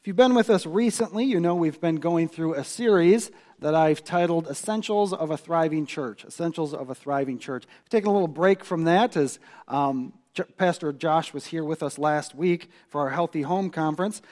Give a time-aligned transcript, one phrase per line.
[0.00, 3.74] If you've been with us recently, you know we've been going through a series that
[3.74, 6.24] I've titled Essentials of a Thriving Church.
[6.24, 7.66] Essentials of a Thriving Church.
[7.82, 10.14] I've taken a little break from that as um,
[10.56, 14.22] Pastor Josh was here with us last week for our Healthy Home Conference.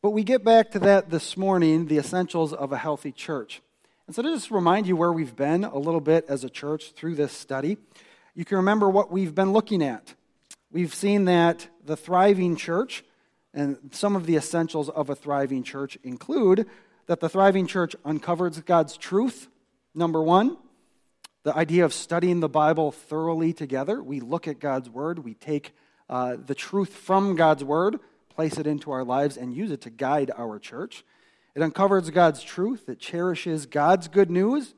[0.00, 3.60] But we get back to that this morning the essentials of a healthy church.
[4.06, 6.92] And so to just remind you where we've been a little bit as a church
[6.92, 7.76] through this study,
[8.34, 10.14] you can remember what we've been looking at.
[10.72, 13.04] We've seen that the thriving church
[13.52, 16.66] and some of the essentials of a thriving church include
[17.06, 19.48] that the thriving church uncovers God's truth,
[19.94, 20.56] number one.
[21.42, 24.02] The idea of studying the Bible thoroughly together.
[24.02, 25.74] We look at God's Word, we take
[26.08, 29.90] uh, the truth from God's Word, place it into our lives, and use it to
[29.90, 31.04] guide our church.
[31.54, 34.74] It uncovers God's truth, it cherishes God's good news.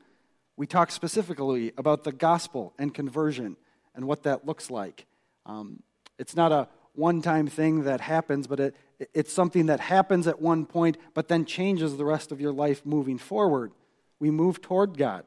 [0.55, 3.57] We talk specifically about the gospel and conversion
[3.95, 5.05] and what that looks like.
[5.45, 5.83] Um,
[6.17, 8.75] it's not a one time thing that happens, but it,
[9.13, 12.85] it's something that happens at one point, but then changes the rest of your life
[12.85, 13.71] moving forward.
[14.19, 15.25] We move toward God.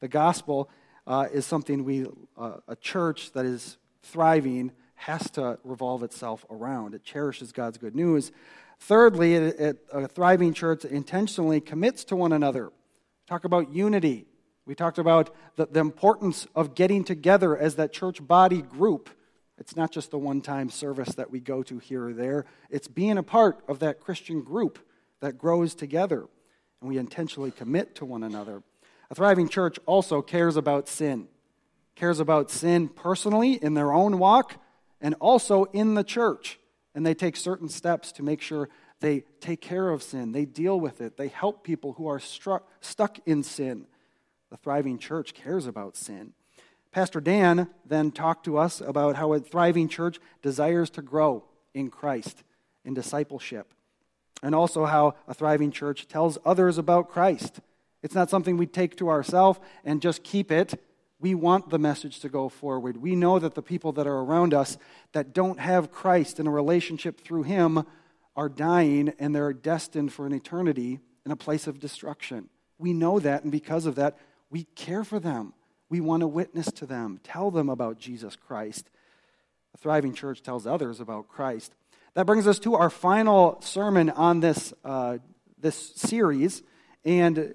[0.00, 0.70] The gospel
[1.06, 2.06] uh, is something we,
[2.38, 6.94] uh, a church that is thriving, has to revolve itself around.
[6.94, 8.32] It cherishes God's good news.
[8.78, 12.70] Thirdly, it, it, a thriving church intentionally commits to one another.
[13.26, 14.26] Talk about unity.
[14.66, 19.10] We talked about the, the importance of getting together as that church body group
[19.60, 22.88] it's not just the one time service that we go to here or there, it's
[22.88, 24.78] being a part of that Christian group
[25.20, 26.26] that grows together
[26.80, 28.62] and we intentionally commit to one another.
[29.10, 31.28] A thriving church also cares about sin,
[31.94, 34.56] cares about sin personally in their own walk
[35.00, 36.58] and also in the church.
[36.94, 40.78] And they take certain steps to make sure they take care of sin, they deal
[40.78, 43.86] with it, they help people who are struck, stuck in sin.
[44.50, 46.32] The thriving church cares about sin.
[46.92, 51.88] Pastor Dan then talked to us about how a thriving church desires to grow in
[51.88, 52.42] Christ,
[52.84, 53.72] in discipleship,
[54.42, 57.60] and also how a thriving church tells others about Christ.
[58.02, 60.82] It's not something we take to ourselves and just keep it.
[61.20, 62.96] We want the message to go forward.
[62.96, 64.78] We know that the people that are around us
[65.12, 67.84] that don't have Christ in a relationship through Him
[68.34, 72.48] are dying and they're destined for an eternity in a place of destruction.
[72.78, 74.16] We know that, and because of that,
[74.48, 75.52] we care for them.
[75.90, 78.88] We want to witness to them, tell them about Jesus Christ.
[79.74, 81.74] A thriving church tells others about Christ.
[82.14, 85.18] That brings us to our final sermon on this, uh,
[85.58, 86.62] this series.
[87.04, 87.54] And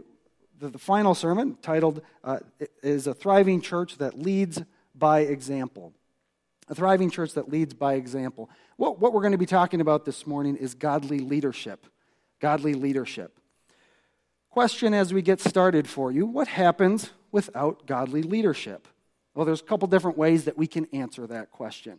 [0.60, 2.40] the, the final sermon, titled, uh,
[2.84, 4.62] is A Thriving Church That Leads
[4.94, 5.94] by Example.
[6.68, 8.50] A thriving church that leads by example.
[8.78, 11.86] What, what we're going to be talking about this morning is godly leadership.
[12.40, 13.40] Godly leadership.
[14.50, 18.88] Question as we get started for you What happens without godly leadership?
[19.34, 21.98] Well, there's a couple different ways that we can answer that question.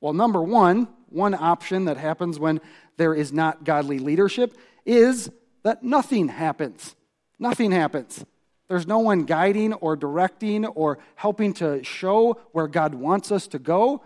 [0.00, 2.62] Well, number one, one option that happens when
[2.96, 5.30] there is not godly leadership is
[5.64, 6.96] that nothing happens.
[7.38, 8.24] Nothing happens.
[8.68, 13.58] There's no one guiding or directing or helping to show where God wants us to
[13.58, 14.02] go.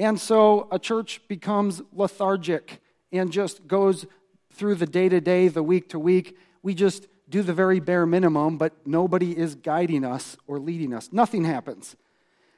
[0.00, 2.80] And so a church becomes lethargic
[3.12, 4.04] and just goes
[4.52, 6.36] through the day to day, the week to week.
[6.64, 11.10] We just do the very bare minimum, but nobody is guiding us or leading us.
[11.12, 11.96] Nothing happens.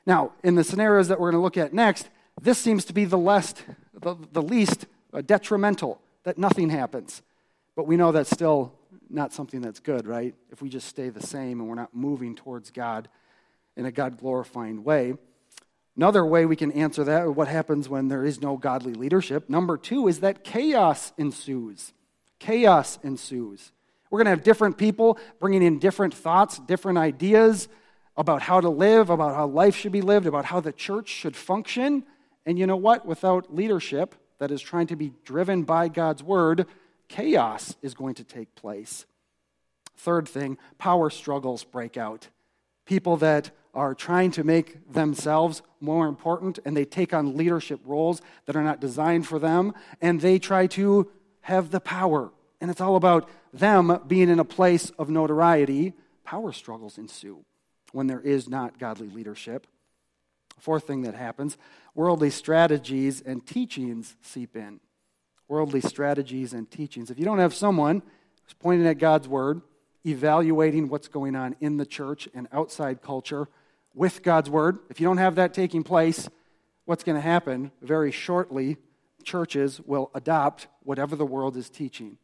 [0.06, 2.08] Now, in the scenarios that we're going to look at next,
[2.40, 3.54] this seems to be the, less,
[3.92, 7.22] the, the least uh, detrimental, that nothing happens.
[7.76, 8.72] But we know that's still
[9.08, 10.34] not something that's good, right?
[10.50, 13.08] If we just stay the same and we're not moving towards God
[13.76, 15.14] in a God glorifying way.
[15.96, 19.76] Another way we can answer that, what happens when there is no godly leadership, number
[19.76, 21.92] two, is that chaos ensues.
[22.38, 23.72] Chaos ensues.
[24.10, 27.68] We're going to have different people bringing in different thoughts, different ideas
[28.16, 31.36] about how to live, about how life should be lived, about how the church should
[31.36, 32.04] function.
[32.44, 33.06] And you know what?
[33.06, 36.66] Without leadership that is trying to be driven by God's word,
[37.08, 39.06] chaos is going to take place.
[39.96, 42.28] Third thing, power struggles break out.
[42.86, 48.20] People that are trying to make themselves more important and they take on leadership roles
[48.46, 51.08] that are not designed for them and they try to
[51.42, 55.94] have the power and it's all about them being in a place of notoriety,
[56.24, 57.44] power struggles ensue
[57.92, 59.66] when there is not godly leadership.
[60.58, 61.56] Fourth thing that happens
[61.94, 64.80] worldly strategies and teachings seep in.
[65.48, 67.10] Worldly strategies and teachings.
[67.10, 68.02] If you don't have someone
[68.44, 69.62] who's pointing at God's word,
[70.06, 73.48] evaluating what's going on in the church and outside culture
[73.92, 76.28] with God's word, if you don't have that taking place,
[76.84, 78.76] what's going to happen very shortly?
[79.24, 82.16] Churches will adopt whatever the world is teaching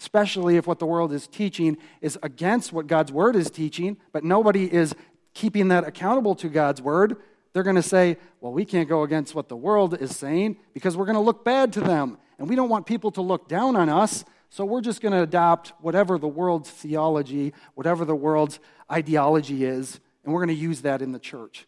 [0.00, 4.24] especially if what the world is teaching is against what God's word is teaching, but
[4.24, 4.94] nobody is
[5.32, 7.16] keeping that accountable to God's word,
[7.52, 10.96] they're going to say, well, we can't go against what the world is saying because
[10.96, 12.18] we're going to look bad to them.
[12.38, 14.24] And we don't want people to look down on us,
[14.54, 19.98] So we're just going to adopt whatever the world's theology, whatever the world's ideology is,
[20.22, 21.66] and we're going to use that in the church.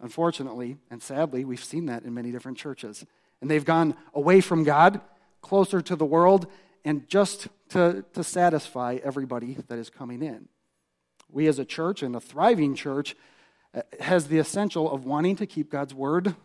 [0.00, 3.06] Unfortunately, and sadly, we've seen that in many different churches.
[3.40, 5.00] And they've gone away from God,
[5.42, 6.48] closer to the world,
[6.84, 10.46] and just to, to satisfy everybody that is coming in.
[11.28, 13.16] We as a church and a thriving church
[13.74, 16.36] uh, has the essential of wanting to keep God's word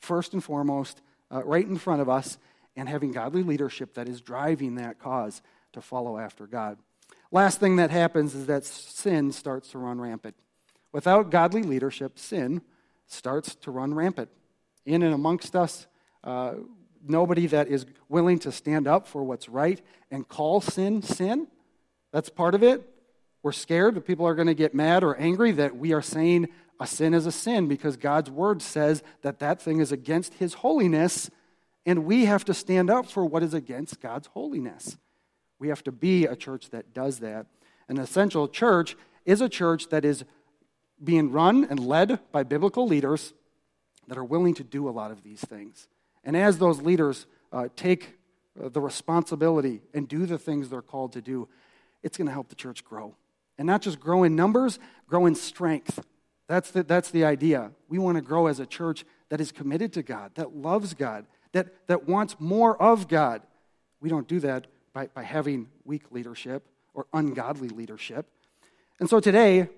[0.00, 1.00] first and foremost
[1.32, 2.36] uh, right in front of us
[2.76, 5.40] and having godly leadership that is driving that cause
[5.72, 6.76] to follow after God.
[7.32, 10.36] Last thing that happens is that sin starts to run rampant.
[10.92, 12.60] Without godly leadership, sin
[13.06, 14.28] starts to run rampant.
[14.84, 15.86] In and amongst us,
[16.22, 16.56] uh,
[17.06, 19.80] nobody that is willing to stand up for what's right
[20.10, 21.46] and call sin sin.
[22.12, 22.88] That's part of it.
[23.42, 26.48] We're scared that people are going to get mad or angry that we are saying
[26.78, 30.54] a sin is a sin because God's word says that that thing is against his
[30.54, 31.30] holiness,
[31.86, 34.96] and we have to stand up for what is against God's holiness.
[35.58, 37.46] We have to be a church that does that.
[37.88, 40.24] An essential church is a church that is
[41.02, 43.34] being run and led by biblical leaders
[44.08, 45.86] that are willing to do a lot of these things.
[46.24, 48.18] And as those leaders uh, take
[48.62, 51.48] uh, the responsibility and do the things they're called to do,
[52.02, 53.14] it's going to help the church grow.
[53.58, 56.04] And not just grow in numbers, grow in strength.
[56.48, 57.72] That's the, that's the idea.
[57.88, 61.26] We want to grow as a church that is committed to God, that loves God,
[61.52, 63.42] that, that wants more of God.
[64.00, 68.26] We don't do that by, by having weak leadership or ungodly leadership.
[68.98, 69.68] And so today,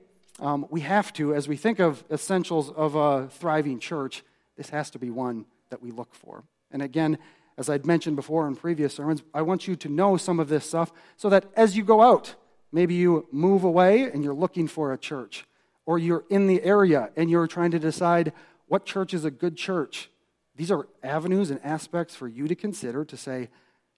[0.40, 4.24] um, we have to, as we think of essentials of a thriving church,
[4.56, 6.44] this has to be one that we look for.
[6.70, 7.19] And again,
[7.58, 10.64] as I'd mentioned before in previous sermons, I want you to know some of this
[10.64, 12.34] stuff so that as you go out,
[12.70, 15.44] maybe you move away and you're looking for a church,
[15.84, 18.32] or you're in the area and you're trying to decide
[18.69, 20.10] what church is a good church.
[20.56, 23.48] These are avenues and aspects for you to consider to say,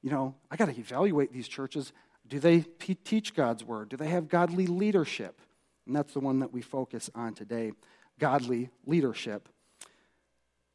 [0.02, 1.92] you know, I got to evaluate these churches.
[2.26, 3.88] Do they teach God's word?
[3.88, 5.40] Do they have godly leadership?
[5.86, 7.72] And that's the one that we focus on today
[8.18, 9.48] godly leadership.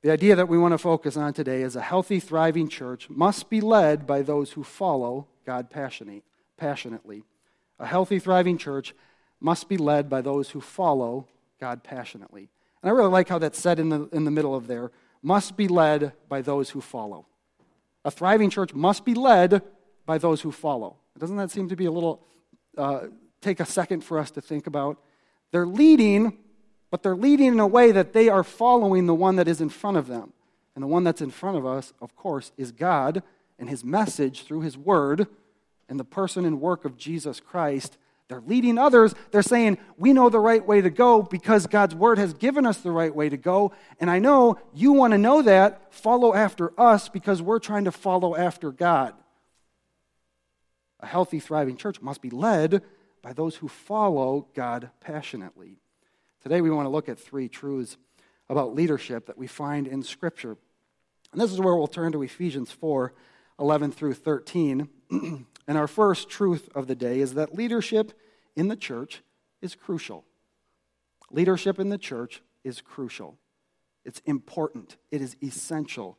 [0.01, 3.49] The idea that we want to focus on today is a healthy, thriving church must
[3.49, 7.23] be led by those who follow God passionately.
[7.79, 8.95] A healthy, thriving church
[9.41, 11.27] must be led by those who follow
[11.59, 12.49] God passionately.
[12.81, 14.91] And I really like how that's said in the, in the middle of there
[15.21, 17.25] must be led by those who follow.
[18.05, 19.61] A thriving church must be led
[20.05, 20.95] by those who follow.
[21.17, 22.25] Doesn't that seem to be a little,
[22.77, 23.07] uh,
[23.41, 24.97] take a second for us to think about?
[25.51, 26.37] They're leading
[26.91, 29.69] but they're leading in a way that they are following the one that is in
[29.69, 30.33] front of them.
[30.75, 33.21] And the one that's in front of us, of course, is God
[33.57, 35.27] and his message through his word
[35.89, 37.97] and the person and work of Jesus Christ.
[38.29, 39.13] They're leading others.
[39.31, 42.77] They're saying, We know the right way to go because God's word has given us
[42.77, 43.73] the right way to go.
[43.99, 45.93] And I know you want to know that.
[45.93, 49.15] Follow after us because we're trying to follow after God.
[50.99, 52.83] A healthy, thriving church must be led
[53.21, 55.79] by those who follow God passionately.
[56.41, 57.97] Today we want to look at three truths
[58.49, 60.57] about leadership that we find in Scripture.
[61.33, 63.13] And this is where we'll turn to Ephesians 4
[63.59, 64.87] 11 through 13.
[65.11, 68.13] and our first truth of the day is that leadership
[68.55, 69.21] in the church
[69.61, 70.23] is crucial.
[71.29, 73.37] Leadership in the church is crucial.
[74.05, 74.95] It's important.
[75.11, 76.17] It is essential.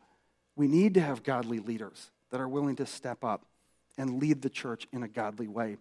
[0.54, 3.46] We need to have godly leaders that are willing to step up
[3.96, 5.78] and lead the church in a godly way.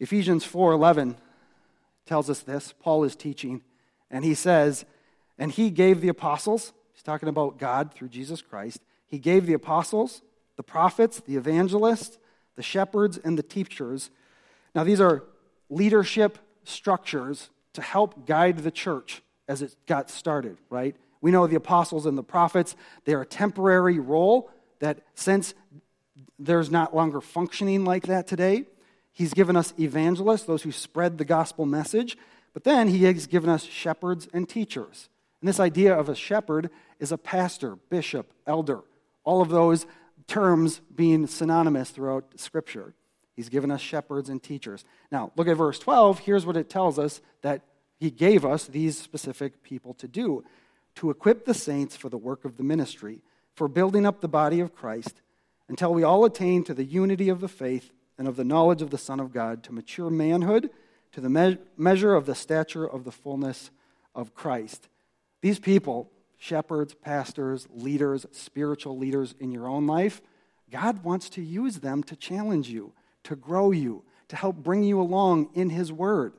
[0.00, 1.16] Ephesians 4:11
[2.06, 2.74] tells us this.
[2.80, 3.62] Paul is teaching,
[4.10, 4.84] and he says,
[5.38, 9.54] And he gave the apostles, he's talking about God through Jesus Christ, he gave the
[9.54, 10.22] apostles,
[10.56, 12.18] the prophets, the evangelists,
[12.56, 14.10] the shepherds, and the teachers.
[14.74, 15.24] Now, these are
[15.68, 20.96] leadership structures to help guide the church as it got started, right?
[21.20, 25.54] We know the apostles and the prophets, they are a temporary role that since
[26.38, 28.66] there's not longer functioning like that today,
[29.14, 32.18] He's given us evangelists, those who spread the gospel message,
[32.52, 35.08] but then he has given us shepherds and teachers.
[35.40, 36.68] And this idea of a shepherd
[36.98, 38.80] is a pastor, bishop, elder,
[39.22, 39.86] all of those
[40.26, 42.92] terms being synonymous throughout Scripture.
[43.36, 44.84] He's given us shepherds and teachers.
[45.12, 46.20] Now, look at verse 12.
[46.20, 47.62] Here's what it tells us that
[48.00, 50.44] he gave us these specific people to do
[50.96, 53.20] to equip the saints for the work of the ministry,
[53.54, 55.20] for building up the body of Christ,
[55.68, 58.90] until we all attain to the unity of the faith and of the knowledge of
[58.90, 60.70] the Son of God to mature manhood,
[61.12, 63.70] to the me- measure of the stature of the fullness
[64.14, 64.88] of Christ.
[65.40, 70.20] These people, shepherds, pastors, leaders, spiritual leaders in your own life,
[70.70, 72.92] God wants to use them to challenge you,
[73.24, 76.32] to grow you, to help bring you along in His Word,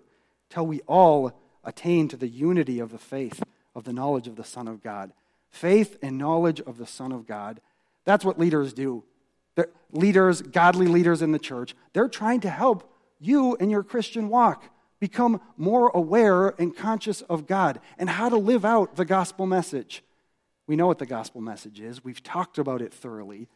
[0.50, 1.32] till we all
[1.64, 5.12] attain to the unity of the faith, of the knowledge of the Son of God.
[5.50, 7.62] Faith and knowledge of the Son of God.
[8.04, 9.04] That's what leaders do.
[9.56, 14.30] The leaders, godly leaders in the church, they're trying to help you in your Christian
[14.30, 14.70] walk
[15.00, 20.04] become more aware and conscious of God and how to live out the gospel message.
[20.68, 23.48] We know what the gospel message is, we've talked about it thoroughly.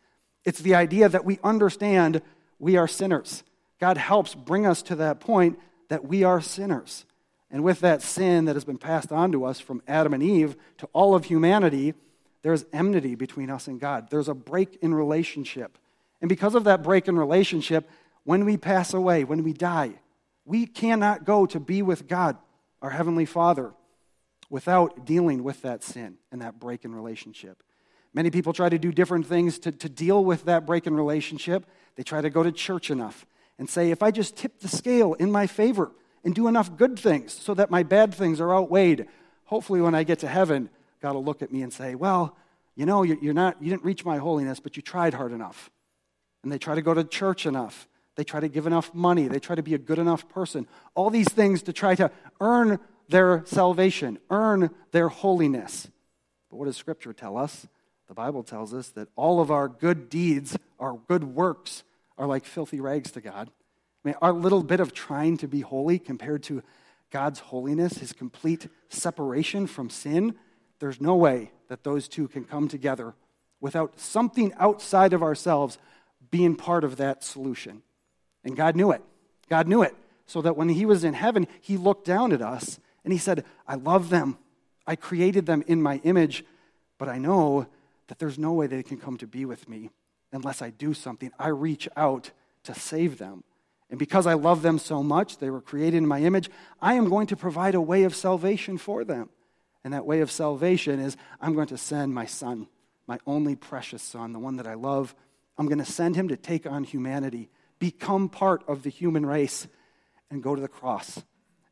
[0.45, 2.21] It's the idea that we understand
[2.59, 3.43] we are sinners.
[3.79, 7.05] God helps bring us to that point that we are sinners.
[7.51, 10.55] And with that sin that has been passed on to us from Adam and Eve
[10.77, 11.95] to all of humanity,
[12.43, 14.09] there's enmity between us and God.
[14.09, 15.77] There's a break in relationship.
[16.21, 17.89] And because of that break in relationship,
[18.23, 19.93] when we pass away, when we die,
[20.45, 22.37] we cannot go to be with God,
[22.81, 23.73] our Heavenly Father,
[24.49, 27.63] without dealing with that sin and that break in relationship.
[28.13, 31.65] Many people try to do different things to, to deal with that break in relationship.
[31.95, 33.25] They try to go to church enough
[33.59, 35.91] and say, if I just tip the scale in my favor
[36.23, 39.07] and do enough good things so that my bad things are outweighed,
[39.45, 40.69] hopefully when I get to heaven,
[41.01, 42.35] God will look at me and say, well,
[42.75, 45.69] you know, you're not, you didn't reach my holiness, but you tried hard enough.
[46.43, 47.87] And they try to go to church enough.
[48.15, 49.27] They try to give enough money.
[49.27, 50.67] They try to be a good enough person.
[50.95, 55.87] All these things to try to earn their salvation, earn their holiness.
[56.49, 57.67] But what does Scripture tell us?
[58.07, 61.83] The Bible tells us that all of our good deeds, our good works,
[62.17, 63.49] are like filthy rags to God.
[64.03, 66.63] I mean, our little bit of trying to be holy compared to
[67.11, 70.35] God's holiness, his complete separation from sin,
[70.79, 73.13] there's no way that those two can come together
[73.59, 75.77] without something outside of ourselves
[76.31, 77.81] being part of that solution.
[78.43, 79.01] And God knew it.
[79.49, 79.95] God knew it.
[80.25, 83.45] So that when he was in heaven, he looked down at us and he said,
[83.67, 84.37] I love them.
[84.85, 86.43] I created them in my image,
[86.97, 87.67] but I know
[88.07, 89.89] that there's no way they can come to be with me
[90.31, 91.31] unless I do something.
[91.39, 92.31] I reach out
[92.63, 93.43] to save them.
[93.89, 96.49] And because I love them so much, they were created in my image,
[96.81, 99.29] I am going to provide a way of salvation for them.
[99.83, 102.67] And that way of salvation is I'm going to send my son,
[103.07, 105.15] my only precious son, the one that I love.
[105.59, 109.67] I'm going to send him to take on humanity, become part of the human race,
[110.31, 111.21] and go to the cross.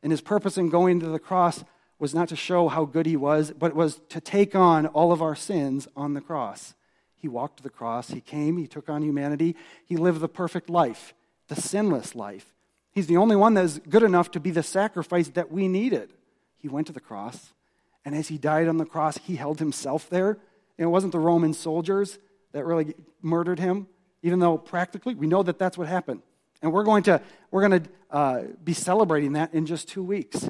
[0.02, 1.64] And his purpose in going to the cross
[1.98, 5.22] was not to show how good he was, but was to take on all of
[5.22, 6.74] our sins on the cross.
[7.16, 10.70] He walked to the cross, he came, he took on humanity, he lived the perfect
[10.70, 11.14] life
[11.48, 12.54] the sinless life.
[12.92, 16.12] He's the only one that is good enough to be the sacrifice that we needed.
[16.58, 17.54] He went to the cross,
[18.04, 20.38] and as he died on the cross, he held himself there.
[20.76, 22.18] And it wasn't the Roman soldiers
[22.52, 23.86] that really murdered him,
[24.22, 26.22] even though practically we know that that's what happened.
[26.62, 30.48] And we're going to, we're going to uh, be celebrating that in just two weeks.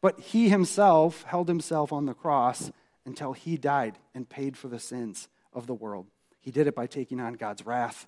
[0.00, 2.70] But he himself held himself on the cross
[3.04, 6.06] until he died and paid for the sins of the world.
[6.40, 8.06] He did it by taking on God's wrath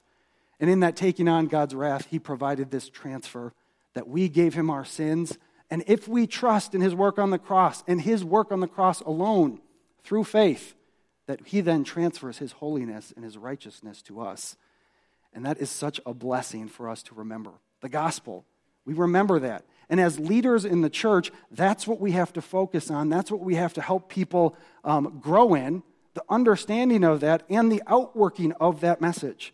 [0.61, 3.52] and in that taking on God's wrath, he provided this transfer
[3.95, 5.38] that we gave him our sins.
[5.71, 8.69] And if we trust in his work on the cross and his work on the
[8.69, 9.61] cross alone
[10.04, 10.75] through faith,
[11.26, 14.57] that he then transfers his holiness and his righteousness to us.
[15.33, 17.52] And that is such a blessing for us to remember.
[17.81, 18.45] The gospel,
[18.85, 19.64] we remember that.
[19.88, 23.09] And as leaders in the church, that's what we have to focus on.
[23.09, 25.83] That's what we have to help people um, grow in
[26.14, 29.52] the understanding of that and the outworking of that message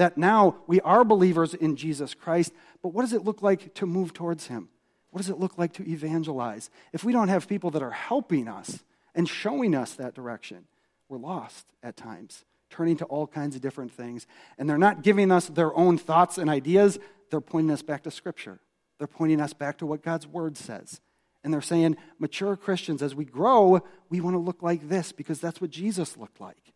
[0.00, 3.84] that now we are believers in Jesus Christ, but what does it look like to
[3.84, 4.70] move towards Him?
[5.10, 6.70] What does it look like to evangelize?
[6.94, 8.82] If we don't have people that are helping us
[9.14, 10.64] and showing us that direction,
[11.10, 14.26] we're lost at times, turning to all kinds of different things.
[14.56, 16.98] And they're not giving us their own thoughts and ideas,
[17.30, 18.60] they're pointing us back to Scripture.
[18.98, 21.00] They're pointing us back to what God's Word says.
[21.42, 25.40] And they're saying, mature Christians, as we grow, we want to look like this because
[25.40, 26.72] that's what Jesus looked like.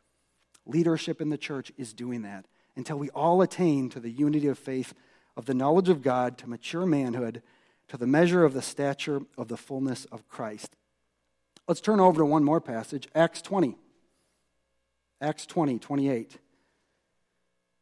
[0.67, 4.59] Leadership in the church is doing that until we all attain to the unity of
[4.59, 4.95] faith,
[5.37, 7.43] of the knowledge of God, to mature manhood,
[7.89, 10.77] to the measure of the stature of the fullness of Christ.
[11.69, 13.77] Let's turn over to one more passage, Acts 20.
[15.25, 16.37] Acts 20, 28.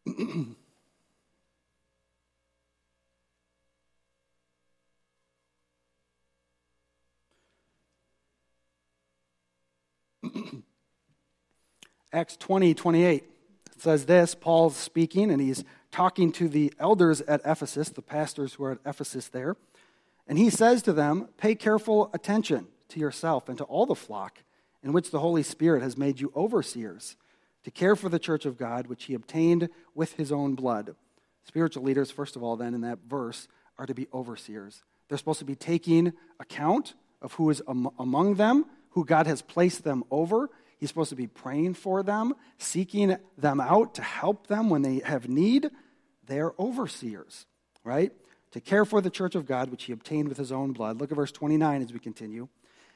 [12.12, 13.24] Acts 20, 28
[13.76, 18.62] says this Paul's speaking, and he's talking to the elders at Ephesus, the pastors who
[18.62, 19.56] are at Ephesus there.
[20.28, 24.44] And he says to them, Pay careful attention to yourself and to all the flock
[24.84, 27.16] in which the Holy Spirit has made you overseers,
[27.64, 30.94] to care for the church of God, which he obtained with his own blood.
[31.44, 34.82] Spiritual leaders, first of all, then, in that verse, are to be overseers.
[35.08, 39.84] They're supposed to be taking account of who is among them, who God has placed
[39.84, 40.50] them over,
[40.82, 44.98] He's supposed to be praying for them, seeking them out to help them when they
[45.04, 45.70] have need.
[46.26, 47.46] They're overseers,
[47.84, 48.10] right?
[48.50, 51.00] To care for the church of God, which he obtained with his own blood.
[51.00, 52.48] Look at verse 29 as we continue.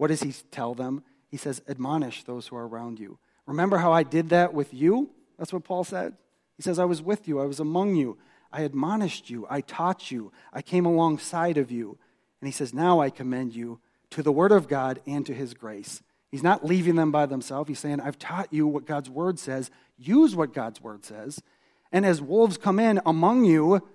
[0.00, 1.02] What does he tell them?
[1.28, 3.18] He says, Admonish those who are around you.
[3.44, 5.10] Remember how I did that with you?
[5.38, 6.14] That's what Paul said.
[6.56, 8.16] He says, I was with you, I was among you,
[8.50, 11.98] I admonished you, I taught you, I came alongside of you.
[12.40, 13.78] And he says, Now I commend you
[14.08, 16.02] to the Word of God and to His grace.
[16.30, 17.68] He's not leaving them by themselves.
[17.68, 19.70] He's saying, I've taught you what God's Word says.
[19.98, 21.42] Use what God's Word says.
[21.92, 23.86] And as wolves come in among you,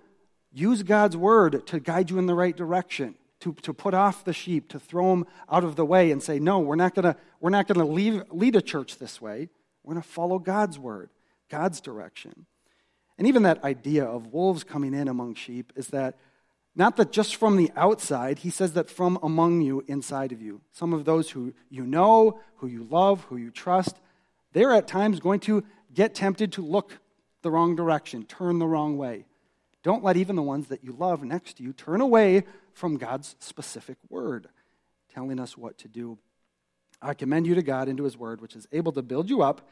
[0.52, 4.32] use God's Word to guide you in the right direction, to, to put off the
[4.32, 7.84] sheep, to throw them out of the way and say, No, we're not going to
[7.84, 9.48] lead a church this way.
[9.84, 11.10] We're going to follow God's Word,
[11.48, 12.46] God's direction.
[13.18, 16.16] And even that idea of wolves coming in among sheep is that
[16.74, 20.60] not that just from the outside, he says that from among you, inside of you.
[20.72, 23.96] Some of those who you know, who you love, who you trust,
[24.52, 26.98] they're at times going to get tempted to look
[27.42, 29.24] the wrong direction, turn the wrong way.
[29.82, 32.42] Don't let even the ones that you love next to you turn away
[32.76, 34.48] from God's specific word,
[35.14, 36.18] telling us what to do.
[37.00, 39.40] I commend you to God and to his word, which is able to build you
[39.40, 39.66] up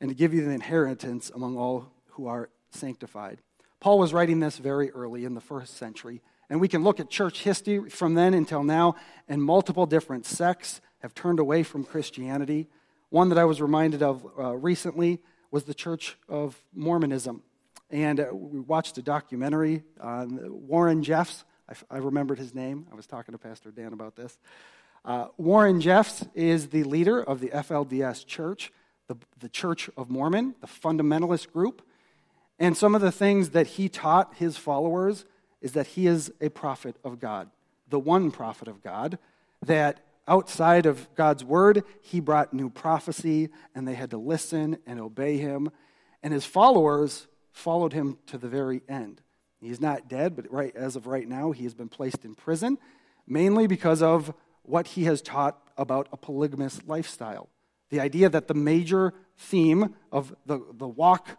[0.00, 3.40] and to give you the inheritance among all who are sanctified.
[3.80, 7.10] Paul was writing this very early in the first century, and we can look at
[7.10, 8.94] church history from then until now,
[9.28, 12.68] and multiple different sects have turned away from Christianity.
[13.10, 15.18] One that I was reminded of uh, recently
[15.50, 17.42] was the Church of Mormonism.
[17.90, 20.38] And uh, we watched a documentary on
[20.68, 21.44] Warren Jeffs.
[21.68, 22.86] I, f- I remembered his name.
[22.90, 24.38] I was talking to Pastor Dan about this.
[25.04, 28.72] Uh, Warren Jeffs is the leader of the FLDS Church,
[29.06, 31.82] the, the Church of Mormon, the fundamentalist group.
[32.58, 35.24] And some of the things that he taught his followers
[35.60, 37.50] is that he is a prophet of God,
[37.88, 39.18] the one prophet of God,
[39.64, 45.00] that outside of God's word, he brought new prophecy, and they had to listen and
[45.00, 45.70] obey him.
[46.22, 49.20] And his followers followed him to the very end.
[49.60, 52.78] He's not dead, but right, as of right now, he has been placed in prison,
[53.26, 57.48] mainly because of what he has taught about a polygamous lifestyle.
[57.90, 61.38] The idea that the major theme of the, the walk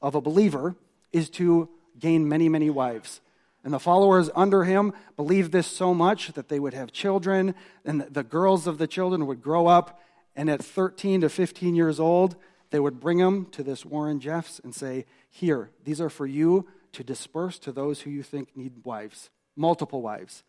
[0.00, 0.76] of a believer
[1.12, 3.20] is to gain many, many wives.
[3.64, 7.54] And the followers under him believed this so much that they would have children,
[7.84, 10.00] and the girls of the children would grow up,
[10.36, 12.36] and at 13 to 15 years old,
[12.70, 16.68] they would bring them to this Warren Jeffs and say, Here, these are for you
[16.92, 20.44] to disperse to those who you think need wives, multiple wives.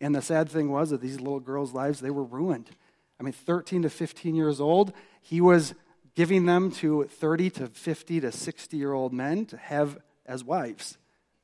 [0.00, 2.70] And the sad thing was that these little girls' lives, they were ruined.
[3.18, 5.74] I mean, 13 to 15 years old, he was
[6.14, 10.96] giving them to 30 to 50 to 60 year old men to have as wives.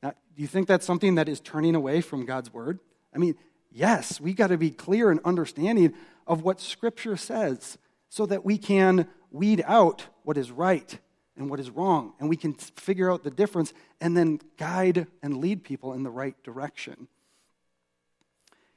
[0.02, 2.78] Now, do you think that's something that is turning away from God's word?
[3.14, 3.34] I mean,
[3.70, 5.94] yes, we got to be clear and understanding
[6.26, 7.78] of what Scripture says
[8.08, 10.98] so that we can weed out what is right
[11.36, 15.38] and what is wrong, and we can figure out the difference and then guide and
[15.38, 17.08] lead people in the right direction.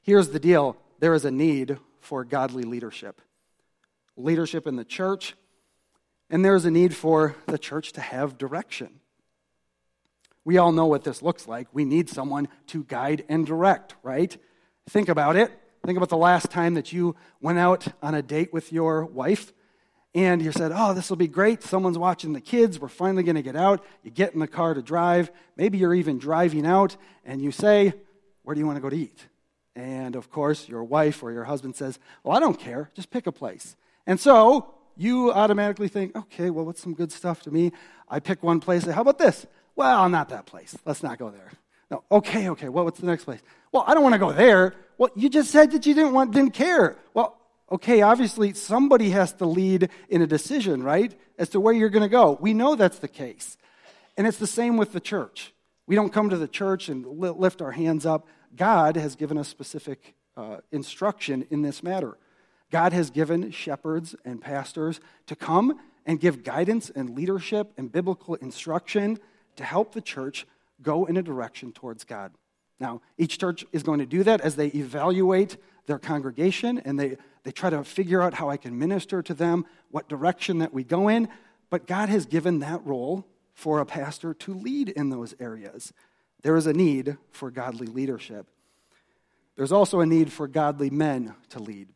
[0.02, 3.22] Here's the deal there is a need for godly leadership
[4.20, 5.34] leadership in the church,
[6.30, 9.00] and there is a need for the church to have direction.
[10.44, 11.68] We all know what this looks like.
[11.74, 14.36] We need someone to guide and direct, right?
[14.90, 15.52] Think about it.
[15.86, 19.54] Think about the last time that you went out on a date with your wife
[20.16, 21.64] and you said, Oh, this will be great.
[21.64, 22.80] Someone's watching the kids.
[22.80, 23.84] We're finally going to get out.
[24.04, 25.32] You get in the car to drive.
[25.56, 27.94] Maybe you're even driving out and you say,
[28.44, 29.28] Where do you want to go to eat?
[29.76, 32.90] And of course, your wife or your husband says, Well, I don't care.
[32.96, 33.76] Just pick a place.
[34.08, 37.72] And so you automatically think, okay, well, what's some good stuff to me?
[38.10, 38.84] I pick one place.
[38.86, 39.46] How about this?
[39.76, 40.78] Well, not that place.
[40.86, 41.52] Let's not go there.
[41.90, 42.68] No, okay, okay.
[42.68, 43.40] Well, what's the next place?
[43.72, 44.74] Well, I don't want to go there.
[44.98, 46.98] Well, you just said that you didn't want, didn't care.
[47.14, 47.39] Well,
[47.72, 51.14] okay, obviously somebody has to lead in a decision, right?
[51.38, 52.38] As to where you're going to go.
[52.42, 53.58] We know that's the case.
[54.18, 55.54] And it's the same with the church.
[55.88, 58.28] We don't come to the church and lift our hands up.
[58.56, 62.18] God has given us specific uh, instruction in this matter.
[62.72, 68.36] God has given shepherds and pastors to come and give guidance and leadership and biblical
[68.36, 69.18] instruction
[69.56, 70.46] to help the church
[70.82, 72.32] go in a direction towards God.
[72.80, 77.18] Now, each church is going to do that as they evaluate their congregation and they,
[77.44, 80.84] they try to figure out how I can minister to them, what direction that we
[80.84, 81.28] go in.
[81.70, 85.94] But God has given that role for a pastor to lead in those areas.
[86.42, 88.48] There is a need for godly leadership.
[89.58, 91.90] There's also a need for godly men to lead.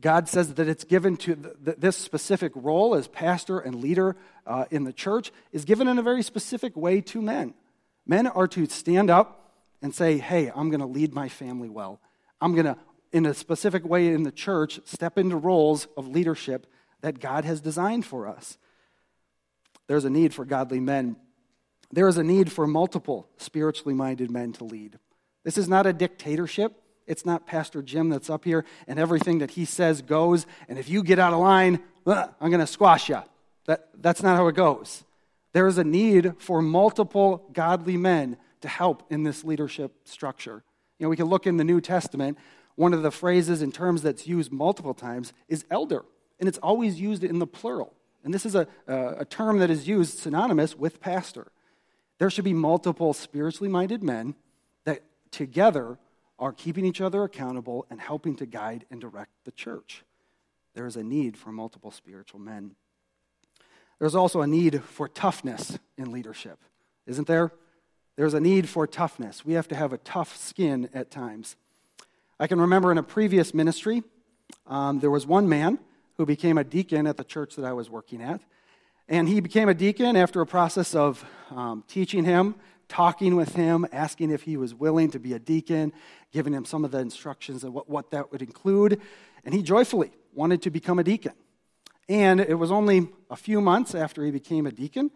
[0.00, 4.16] God says that it's given to th- this specific role as pastor and leader
[4.46, 7.54] uh, in the church is given in a very specific way to men.
[8.06, 9.43] Men are to stand up
[9.84, 12.00] and say, Hey, I'm going to lead my family well.
[12.40, 12.78] I'm going to,
[13.12, 16.66] in a specific way in the church, step into roles of leadership
[17.02, 18.56] that God has designed for us.
[19.86, 21.16] There's a need for godly men.
[21.92, 24.98] There is a need for multiple spiritually minded men to lead.
[25.44, 26.72] This is not a dictatorship.
[27.06, 30.46] It's not Pastor Jim that's up here and everything that he says goes.
[30.66, 33.18] And if you get out of line, uh, I'm going to squash you.
[33.66, 35.04] That, that's not how it goes.
[35.52, 40.64] There is a need for multiple godly men to help in this leadership structure.
[40.98, 42.38] You know, we can look in the New Testament.
[42.76, 46.02] One of the phrases and terms that's used multiple times is elder,
[46.40, 47.92] and it's always used in the plural.
[48.24, 51.52] And this is a, a term that is used synonymous with pastor.
[52.18, 54.34] There should be multiple spiritually minded men
[54.86, 55.98] that together
[56.38, 60.04] are keeping each other accountable and helping to guide and direct the church.
[60.74, 62.76] There is a need for multiple spiritual men.
[63.98, 66.58] There's also a need for toughness in leadership,
[67.06, 67.52] isn't there?
[68.16, 69.44] There's a need for toughness.
[69.44, 71.56] We have to have a tough skin at times.
[72.38, 74.02] I can remember in a previous ministry,
[74.66, 75.78] um, there was one man
[76.16, 78.40] who became a deacon at the church that I was working at.
[79.08, 82.54] And he became a deacon after a process of um, teaching him
[82.88, 85.92] talking with him, asking if he was willing to be a deacon,
[86.32, 89.00] giving him some of the instructions of what, what that would include.
[89.44, 91.32] And he joyfully wanted to become a deacon.
[92.08, 95.10] And it was only a few months after he became a deacon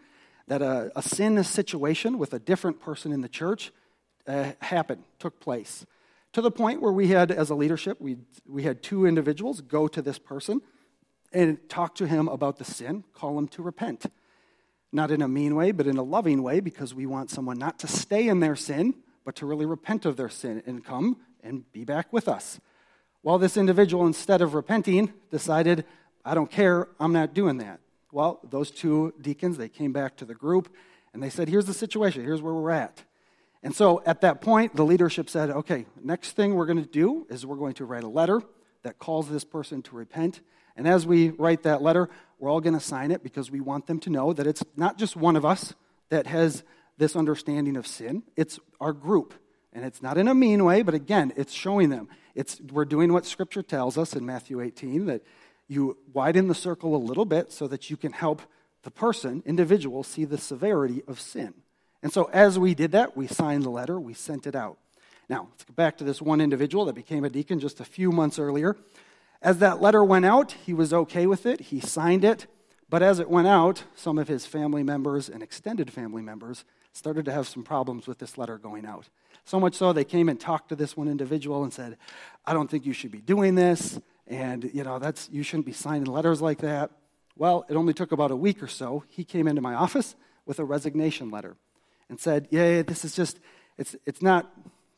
[0.48, 3.70] that a, a sin situation with a different person in the church
[4.26, 5.86] uh, happened, took place.
[6.32, 9.88] To the point where we had, as a leadership, we, we had two individuals go
[9.88, 10.60] to this person
[11.32, 14.06] and talk to him about the sin, call him to repent.
[14.92, 17.78] Not in a mean way, but in a loving way, because we want someone not
[17.80, 21.70] to stay in their sin, but to really repent of their sin and come and
[21.72, 22.58] be back with us.
[23.22, 25.84] Well, this individual, instead of repenting, decided,
[26.24, 27.80] I don't care, I'm not doing that.
[28.12, 30.74] Well, those two deacons, they came back to the group
[31.12, 33.04] and they said, Here's the situation, here's where we're at.
[33.62, 37.26] And so at that point, the leadership said, Okay, next thing we're going to do
[37.28, 38.42] is we're going to write a letter
[38.82, 40.40] that calls this person to repent.
[40.76, 43.86] And as we write that letter, we're all going to sign it because we want
[43.86, 45.74] them to know that it's not just one of us
[46.08, 46.62] that has
[46.96, 49.34] this understanding of sin, it's our group.
[49.72, 52.08] And it's not in a mean way, but again, it's showing them.
[52.34, 55.22] It's, we're doing what Scripture tells us in Matthew 18 that
[55.68, 58.42] you widen the circle a little bit so that you can help
[58.82, 61.54] the person, individual, see the severity of sin.
[62.02, 64.78] And so as we did that, we signed the letter, we sent it out.
[65.28, 68.10] Now, let's go back to this one individual that became a deacon just a few
[68.10, 68.76] months earlier.
[69.42, 71.60] As that letter went out, he was okay with it.
[71.60, 72.46] He signed it.
[72.88, 77.26] But as it went out, some of his family members and extended family members started
[77.26, 79.08] to have some problems with this letter going out.
[79.44, 81.98] So much so they came and talked to this one individual and said,
[82.46, 85.72] "I don't think you should be doing this, and you know that's you shouldn't be
[85.72, 86.90] signing letters like that."
[87.36, 89.04] Well, it only took about a week or so.
[89.08, 90.14] He came into my office
[90.46, 91.56] with a resignation letter
[92.08, 93.40] and said, "Yeah, this is just
[93.76, 94.52] it's it's not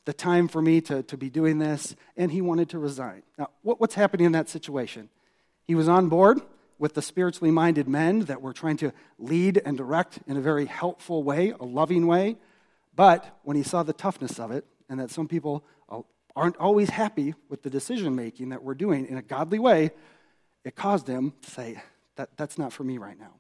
[0.05, 3.23] the time for me to, to be doing this, and he wanted to resign.
[3.39, 5.09] Now, what, what's happening in that situation?
[5.67, 6.41] He was on board
[6.79, 10.65] with the spiritually minded men that were trying to lead and direct in a very
[10.65, 12.39] helpful way, a loving way.
[12.97, 15.63] But when he saw the toughness of it, and that some people
[16.37, 19.91] aren't always happy with the decision making that we're doing in a godly way,
[20.65, 21.83] it caused him to say,
[22.17, 23.35] that, That's not for me right now.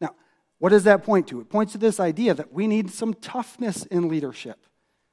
[0.00, 0.14] Now,
[0.58, 1.40] what does that point to?
[1.40, 4.66] It points to this idea that we need some toughness in leadership.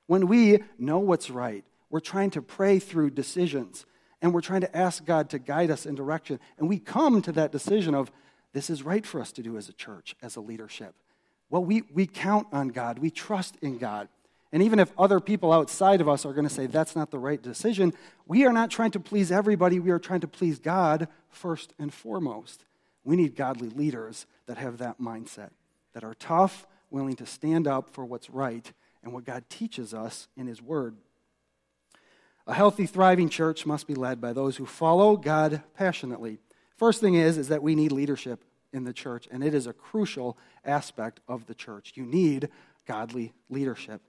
[0.08, 3.86] When we know what's right, we're trying to pray through decisions
[4.22, 6.40] and we're trying to ask God to guide us in direction.
[6.58, 8.12] And we come to that decision of
[8.54, 10.96] this is right for us to do as a church, as a leadership.
[11.50, 14.08] Well, we, we count on God, we trust in God.
[14.54, 17.18] And even if other people outside of us are going to say that's not the
[17.18, 17.92] right decision,
[18.28, 19.80] we are not trying to please everybody.
[19.80, 22.64] We are trying to please God first and foremost.
[23.04, 25.50] We need godly leaders that have that mindset,
[25.94, 28.72] that are tough, willing to stand up for what's right,
[29.04, 30.98] and what God teaches us in His Word.
[32.46, 36.38] A healthy, thriving church must be led by those who follow God passionately.
[36.78, 39.74] First thing is, is that we need leadership in the church, and it is a
[39.74, 41.94] crucial aspect of the church.
[41.96, 42.50] You need
[42.86, 44.02] godly leadership.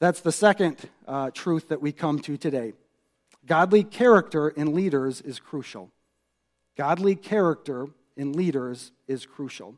[0.00, 2.72] That's the second uh, truth that we come to today.
[3.44, 5.90] Godly character in leaders is crucial.
[6.74, 7.86] Godly character
[8.16, 9.76] in leaders is crucial.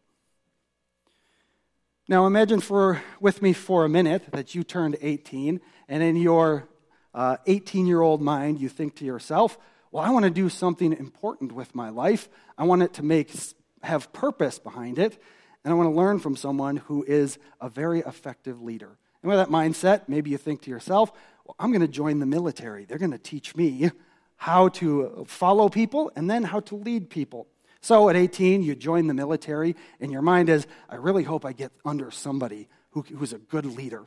[2.09, 6.69] Now imagine for, with me for a minute that you turned 18, and in your
[7.15, 9.59] 18 uh, year old mind, you think to yourself,
[9.91, 12.29] well, I want to do something important with my life.
[12.57, 13.33] I want it to make,
[13.83, 15.21] have purpose behind it,
[15.65, 18.99] and I want to learn from someone who is a very effective leader.
[19.23, 21.13] And with that mindset, maybe you think to yourself,
[21.45, 22.85] well, I'm going to join the military.
[22.85, 23.91] They're going to teach me
[24.37, 27.47] how to follow people and then how to lead people.
[27.81, 31.53] So at 18, you join the military, and your mind is, I really hope I
[31.53, 34.07] get under somebody who, who's a good leader.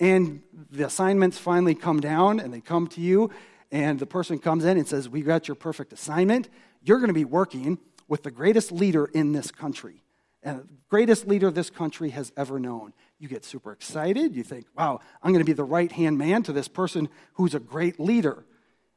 [0.00, 3.30] And the assignments finally come down, and they come to you,
[3.70, 6.48] and the person comes in and says, We got your perfect assignment.
[6.82, 10.02] You're going to be working with the greatest leader in this country,
[10.42, 12.94] and the greatest leader this country has ever known.
[13.20, 14.34] You get super excited.
[14.34, 17.54] You think, Wow, I'm going to be the right hand man to this person who's
[17.54, 18.44] a great leader.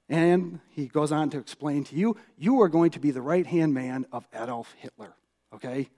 [0.10, 3.46] And he goes on to explain to you, you are going to be the right
[3.46, 5.14] hand man of Adolf Hitler.
[5.54, 5.90] Okay?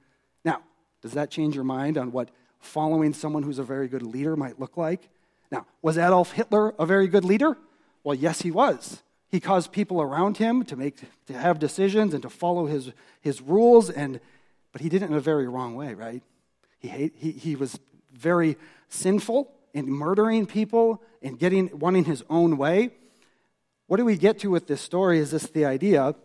[0.43, 0.61] Now,
[1.01, 4.59] does that change your mind on what following someone who's a very good leader might
[4.59, 5.07] look like?
[5.51, 7.57] Now, was Adolf Hitler a very good leader?
[8.03, 9.03] Well, yes, he was.
[9.29, 13.41] He caused people around him to make to have decisions and to follow his, his
[13.41, 14.19] rules, and
[14.71, 16.21] but he did it in a very wrong way, right?
[16.79, 17.79] He, hate, he, he was
[18.15, 18.57] very
[18.89, 22.91] sinful in murdering people and getting wanting his own way.
[23.87, 26.15] What do we get to with this story is this the idea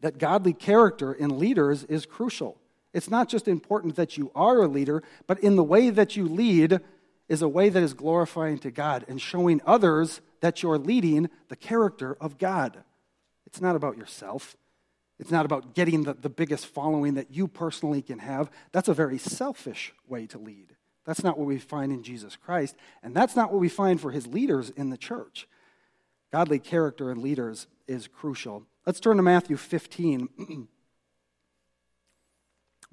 [0.00, 2.56] that godly character in leaders is crucial.
[2.92, 6.26] It's not just important that you are a leader, but in the way that you
[6.26, 6.80] lead
[7.28, 11.56] is a way that is glorifying to God and showing others that you're leading the
[11.56, 12.82] character of God.
[13.46, 14.56] It's not about yourself.
[15.20, 18.50] It's not about getting the, the biggest following that you personally can have.
[18.72, 20.74] That's a very selfish way to lead.
[21.10, 24.12] That's not what we find in Jesus Christ, and that's not what we find for
[24.12, 25.48] his leaders in the church.
[26.30, 28.62] Godly character in leaders is crucial.
[28.86, 30.68] Let's turn to Matthew 15.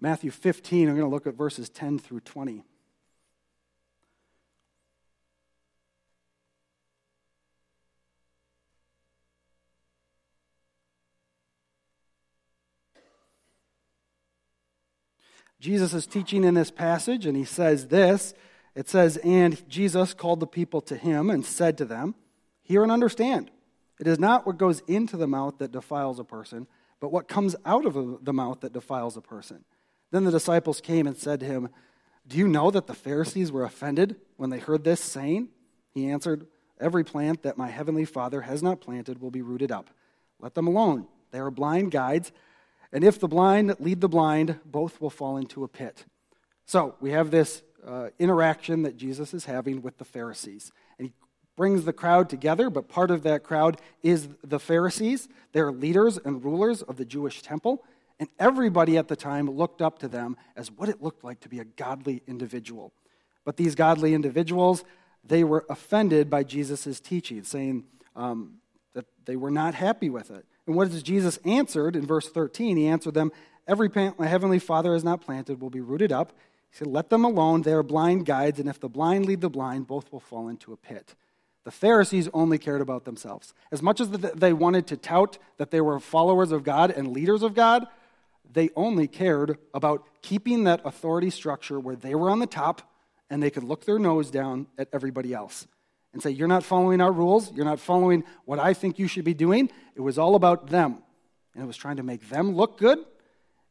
[0.01, 2.63] Matthew 15, I'm going to look at verses 10 through 20.
[15.59, 18.33] Jesus is teaching in this passage, and he says this.
[18.75, 22.15] It says, And Jesus called the people to him and said to them,
[22.61, 23.49] Hear and understand.
[23.99, 26.67] It is not what goes into the mouth that defiles a person,
[26.99, 29.63] but what comes out of the mouth that defiles a person.
[30.11, 31.69] Then the disciples came and said to him,
[32.27, 35.49] Do you know that the Pharisees were offended when they heard this saying?
[35.93, 36.45] He answered,
[36.79, 39.89] Every plant that my heavenly Father has not planted will be rooted up.
[40.39, 41.07] Let them alone.
[41.31, 42.31] They are blind guides,
[42.91, 46.05] and if the blind lead the blind, both will fall into a pit.
[46.65, 51.13] So we have this uh, interaction that Jesus is having with the Pharisees And he
[51.55, 55.27] brings the crowd together, but part of that crowd is the Pharisees.
[55.53, 57.83] They're leaders and rulers of the Jewish temple,
[58.19, 61.49] and everybody at the time looked up to them as what it looked like to
[61.49, 62.93] be a godly individual.
[63.45, 64.83] But these godly individuals,
[65.23, 68.55] they were offended by Jesus' teaching, saying um,
[68.93, 70.45] that they were not happy with it.
[70.67, 72.77] And what does Jesus answered in verse 13?
[72.77, 73.31] He answered them,
[73.67, 76.33] Every plant my heavenly Father has not planted will be rooted up.
[76.69, 77.63] He said, Let them alone.
[77.63, 80.73] They are blind guides, and if the blind lead the blind, both will fall into
[80.73, 81.15] a pit.
[81.63, 83.53] The Pharisees only cared about themselves.
[83.71, 87.43] As much as they wanted to tout that they were followers of God and leaders
[87.43, 87.87] of God,
[88.49, 92.89] they only cared about keeping that authority structure where they were on the top
[93.29, 95.67] and they could look their nose down at everybody else
[96.13, 97.51] and say, You're not following our rules.
[97.53, 99.69] You're not following what I think you should be doing.
[99.97, 101.01] It was all about them.
[101.55, 102.99] And it was trying to make them look good.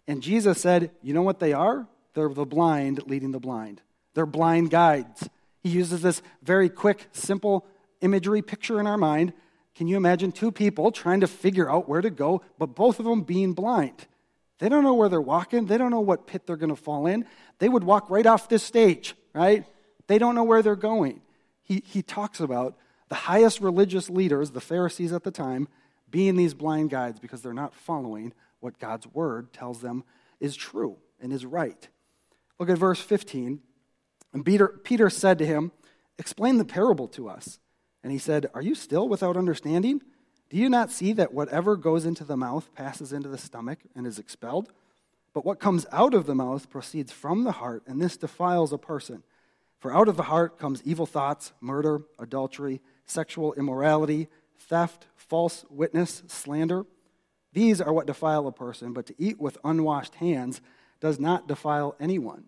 [0.09, 1.87] And Jesus said, You know what they are?
[2.15, 3.81] They're the blind leading the blind,
[4.15, 5.29] they're blind guides.
[5.63, 7.67] He uses this very quick, simple
[8.01, 9.33] imagery picture in our mind.
[9.75, 13.05] Can you imagine two people trying to figure out where to go, but both of
[13.05, 14.07] them being blind?
[14.59, 15.67] They don't know where they're walking.
[15.67, 17.27] They don't know what pit they're going to fall in.
[17.59, 19.65] They would walk right off this stage, right?
[20.07, 21.21] They don't know where they're going.
[21.63, 22.77] He, he talks about
[23.09, 25.69] the highest religious leaders, the Pharisees at the time,
[26.11, 30.05] being these blind guides because they're not following what God's word tells them
[30.41, 31.89] is true and is right.
[32.59, 33.61] Look at verse 15.
[34.33, 35.73] And Peter, Peter said to him,
[36.19, 37.59] Explain the parable to us.
[38.03, 40.01] And he said, Are you still without understanding?
[40.49, 44.07] Do you not see that whatever goes into the mouth passes into the stomach and
[44.07, 44.73] is expelled?
[45.35, 48.79] But what comes out of the mouth proceeds from the heart, and this defiles a
[48.79, 49.23] person.
[49.79, 56.23] For out of the heart comes evil thoughts, murder, adultery, sexual immorality, theft, false witness,
[56.27, 56.85] slander.
[57.53, 60.61] These are what defile a person, but to eat with unwashed hands
[61.01, 62.45] does not defile anyone.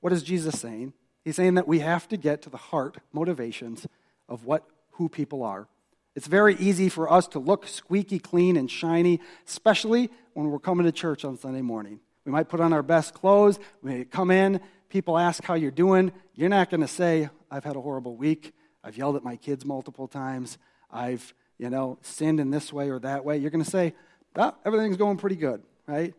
[0.00, 0.92] What is Jesus saying?
[1.24, 3.86] He's saying that we have to get to the heart motivations
[4.28, 5.68] of what who people are.
[6.14, 10.86] It's very easy for us to look squeaky clean and shiny, especially when we're coming
[10.86, 12.00] to church on Sunday morning.
[12.24, 16.12] We might put on our best clothes, we come in, people ask how you're doing.
[16.34, 19.64] You're not going to say, I've had a horrible week, I've yelled at my kids
[19.64, 20.58] multiple times,
[20.90, 23.36] I've, you know, sinned in this way or that way.
[23.36, 23.94] You're going to say,
[24.36, 26.14] oh, everything's going pretty good, right?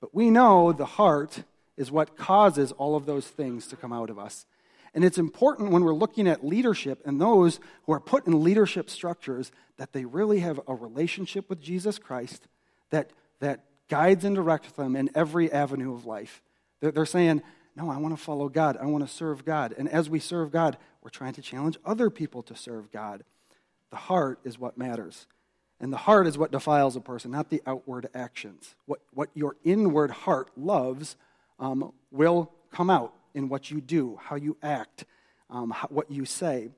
[0.00, 1.42] But we know the heart
[1.76, 4.46] is what causes all of those things to come out of us.
[4.94, 8.88] And it's important when we're looking at leadership and those who are put in leadership
[8.88, 12.48] structures that they really have a relationship with Jesus Christ
[12.90, 16.40] that, that guides and directs them in every avenue of life.
[16.80, 17.42] They're, they're saying,
[17.76, 18.78] No, I want to follow God.
[18.80, 19.74] I want to serve God.
[19.76, 23.22] And as we serve God, we're trying to challenge other people to serve God.
[23.90, 25.26] The heart is what matters.
[25.80, 28.74] And the heart is what defiles a person, not the outward actions.
[28.86, 31.16] What, what your inward heart loves
[31.58, 35.04] um, will come out in what you do, how you act,
[35.50, 36.70] um, how, what you say.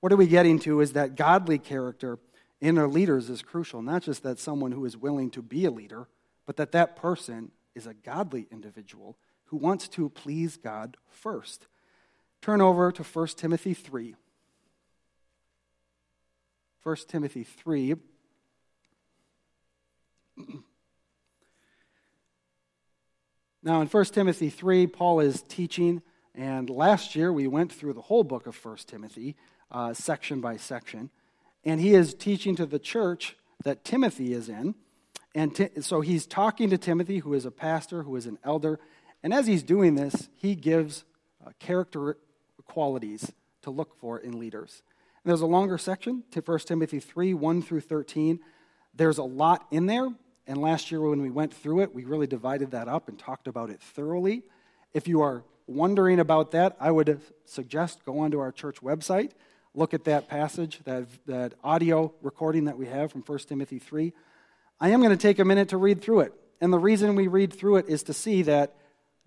[0.00, 2.18] What are we getting to is that godly character
[2.60, 3.80] in our leaders is crucial.
[3.82, 6.06] Not just that someone who is willing to be a leader,
[6.44, 11.66] but that that person is a godly individual who wants to please God first.
[12.42, 14.14] Turn over to 1 Timothy 3.
[16.86, 17.96] 1 Timothy 3.
[23.64, 26.00] Now, in 1 Timothy 3, Paul is teaching,
[26.32, 29.34] and last year we went through the whole book of 1 Timothy,
[29.72, 31.10] uh, section by section,
[31.64, 34.76] and he is teaching to the church that Timothy is in.
[35.34, 38.78] And t- so he's talking to Timothy, who is a pastor, who is an elder,
[39.24, 41.04] and as he's doing this, he gives
[41.44, 42.16] uh, character
[42.64, 44.84] qualities to look for in leaders.
[45.26, 48.38] There's a longer section, to 1 Timothy 3 1 through 13.
[48.94, 50.08] There's a lot in there,
[50.46, 53.48] and last year, when we went through it, we really divided that up and talked
[53.48, 54.44] about it thoroughly.
[54.94, 59.32] If you are wondering about that, I would suggest go onto our church website,
[59.74, 64.12] look at that passage, that, that audio recording that we have from 1 Timothy 3.
[64.78, 66.34] I am going to take a minute to read through it.
[66.60, 68.76] And the reason we read through it is to see that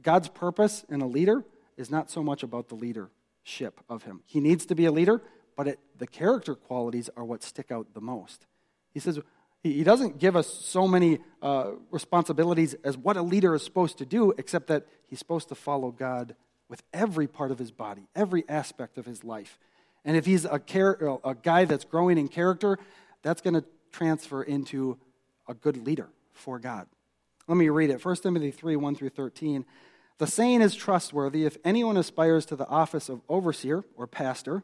[0.02, 1.44] God's purpose in a leader
[1.76, 4.22] is not so much about the leadership of him.
[4.26, 5.22] He needs to be a leader,
[5.60, 8.46] but it, the character qualities are what stick out the most.
[8.94, 9.20] He says,
[9.62, 14.06] he doesn't give us so many uh, responsibilities as what a leader is supposed to
[14.06, 16.34] do, except that he's supposed to follow God
[16.70, 19.60] with every part of his body, every aspect of his life.
[20.06, 22.80] And if he's a, char- a guy that's growing in character,
[23.22, 24.98] that's going to transfer into
[25.46, 26.88] a good leader for God.
[27.50, 29.66] Let me read it 1 Timothy 3 1 through 13.
[30.20, 34.64] The saying is trustworthy if anyone aspires to the office of overseer or pastor,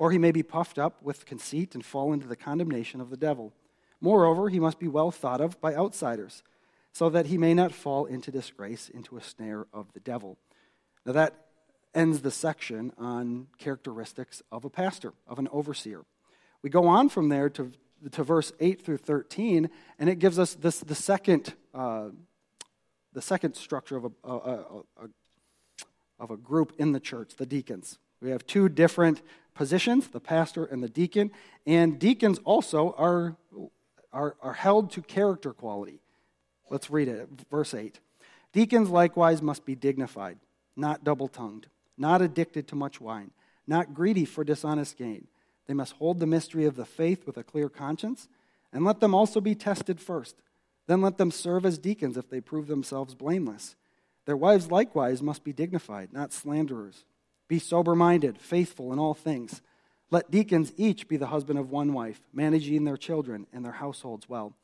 [0.00, 3.18] or he may be puffed up with conceit and fall into the condemnation of the
[3.18, 3.52] devil.
[4.00, 6.42] Moreover, he must be well thought of by outsiders,
[6.90, 10.38] so that he may not fall into disgrace, into a snare of the devil.
[11.04, 11.34] Now, that
[11.94, 16.06] ends the section on characteristics of a pastor, of an overseer.
[16.62, 17.70] We go on from there to,
[18.10, 22.08] to verse 8 through 13, and it gives us this, the, second, uh,
[23.12, 25.08] the second structure of a, a, a,
[26.18, 27.98] of a group in the church, the deacons.
[28.22, 29.22] We have two different
[29.54, 31.30] positions, the pastor and the deacon.
[31.66, 33.36] And deacons also are,
[34.12, 36.00] are, are held to character quality.
[36.70, 38.00] Let's read it, verse 8.
[38.52, 40.38] Deacons likewise must be dignified,
[40.76, 43.30] not double tongued, not addicted to much wine,
[43.66, 45.26] not greedy for dishonest gain.
[45.66, 48.28] They must hold the mystery of the faith with a clear conscience,
[48.72, 50.36] and let them also be tested first.
[50.86, 53.76] Then let them serve as deacons if they prove themselves blameless.
[54.26, 57.04] Their wives likewise must be dignified, not slanderers
[57.50, 59.60] be sober minded, faithful in all things.
[60.12, 64.28] Let deacons each be the husband of one wife, managing their children and their households
[64.28, 64.54] well.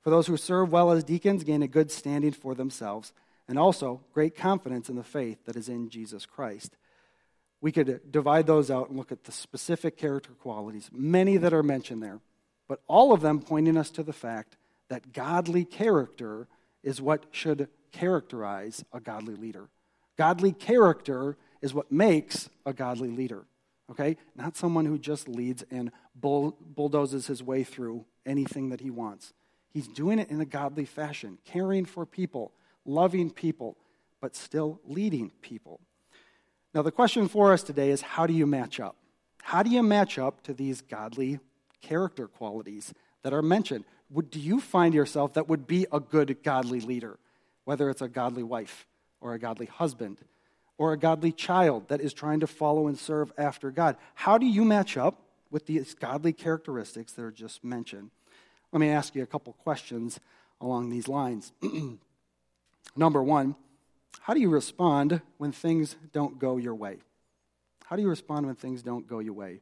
[0.00, 3.12] For those who serve well as deacons gain a good standing for themselves,
[3.46, 6.78] and also great confidence in the faith that is in Jesus Christ.
[7.60, 11.62] We could divide those out and look at the specific character qualities, many that are
[11.62, 12.20] mentioned there,
[12.66, 14.56] but all of them pointing us to the fact
[14.88, 16.48] that godly character
[16.82, 19.68] is what should characterize a godly leader.
[20.16, 23.44] Godly character is what makes a godly leader.
[23.90, 24.16] Okay?
[24.34, 29.32] Not someone who just leads and bull, bulldozes his way through anything that he wants.
[29.72, 32.52] He's doing it in a godly fashion, caring for people,
[32.84, 33.76] loving people,
[34.20, 35.80] but still leading people.
[36.74, 38.96] Now, the question for us today is how do you match up?
[39.42, 41.40] How do you match up to these godly
[41.80, 42.92] character qualities
[43.22, 43.84] that are mentioned?
[44.10, 47.18] Would, do you find yourself that would be a good godly leader,
[47.64, 48.86] whether it's a godly wife
[49.20, 50.18] or a godly husband
[50.80, 53.98] or a godly child that is trying to follow and serve after God.
[54.14, 55.20] How do you match up
[55.50, 58.10] with these godly characteristics that are just mentioned?
[58.72, 60.20] Let me ask you a couple questions
[60.58, 61.52] along these lines.
[62.96, 63.56] Number one,
[64.20, 66.96] how do you respond when things don't go your way?
[67.84, 69.60] How do you respond when things don't go your way?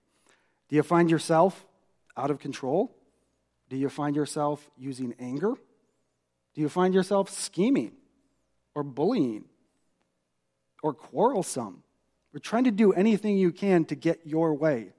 [0.68, 1.66] Do you find yourself
[2.16, 2.94] out of control?
[3.68, 5.54] Do you find yourself using anger?
[6.54, 7.94] Do you find yourself scheming
[8.76, 9.46] or bullying
[10.82, 11.82] or quarrelsome
[12.34, 14.92] or trying to do anything you can to get your way?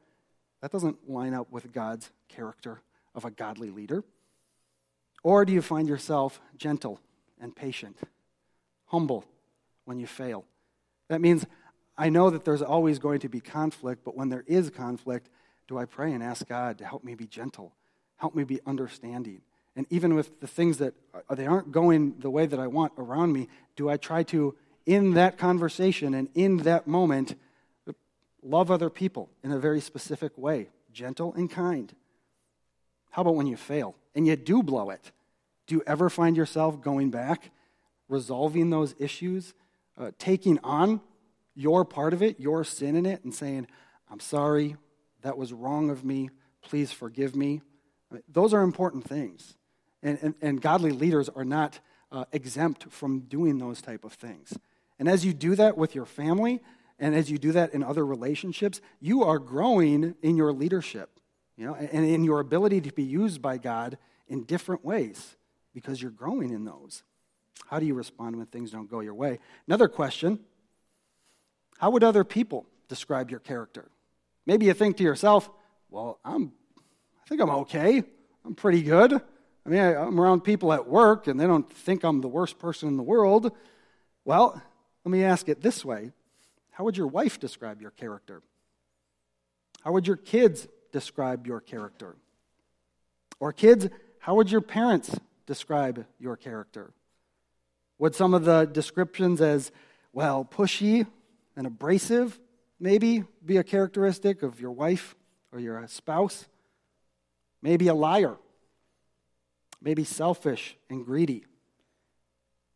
[0.62, 2.82] That doesn't line up with God's character
[3.16, 4.04] of a godly leader.
[5.24, 7.00] Or do you find yourself gentle
[7.40, 7.98] and patient,
[8.86, 9.26] humble
[9.86, 10.46] when you fail?
[11.08, 11.46] That means
[11.98, 15.30] I know that there's always going to be conflict, but when there is conflict,
[15.68, 17.74] do I pray and ask God to help me be gentle,
[18.18, 19.42] help me be understanding?
[19.76, 20.94] And even with the things that
[21.30, 24.56] uh, they aren't going the way that I want around me, do I try to,
[24.86, 27.36] in that conversation and in that moment,
[28.42, 31.94] love other people in a very specific way, gentle and kind?
[33.12, 35.12] How about when you fail and you do blow it?
[35.68, 37.52] Do you ever find yourself going back,
[38.08, 39.54] resolving those issues,
[39.98, 41.02] uh, taking on
[41.56, 43.68] your part of it, your sin in it, and saying,
[44.10, 44.78] I'm sorry,
[45.22, 46.30] that was wrong of me,
[46.62, 47.62] please forgive me?
[48.28, 49.56] Those are important things.
[50.02, 51.80] And, and, and godly leaders are not
[52.12, 54.58] uh, exempt from doing those type of things.
[55.00, 56.60] And as you do that with your family,
[57.00, 61.20] and as you do that in other relationships, you are growing in your leadership
[61.60, 63.98] you know, and in your ability to be used by God
[64.30, 65.36] in different ways
[65.74, 67.04] because you're growing in those.
[67.68, 69.40] How do you respond when things don't go your way?
[69.68, 70.40] Another question
[71.78, 73.92] How would other people describe your character?
[74.46, 75.50] Maybe you think to yourself,
[75.90, 78.04] well, I'm, I think I'm okay.
[78.46, 79.14] I'm pretty good.
[79.14, 82.58] I mean, I, I'm around people at work and they don't think I'm the worst
[82.58, 83.52] person in the world.
[84.24, 84.62] Well,
[85.06, 86.12] let me ask it this way
[86.72, 88.42] How would your wife describe your character?
[89.82, 92.16] How would your kids describe your character?
[93.40, 93.88] Or, kids,
[94.20, 96.92] how would your parents describe your character?
[97.98, 99.72] Would some of the descriptions as,
[100.12, 101.08] well, pushy
[101.56, 102.40] and abrasive
[102.80, 105.16] maybe be a characteristic of your wife
[105.52, 106.48] or your spouse?
[107.62, 108.38] Maybe a liar.
[109.82, 111.46] Maybe selfish and greedy.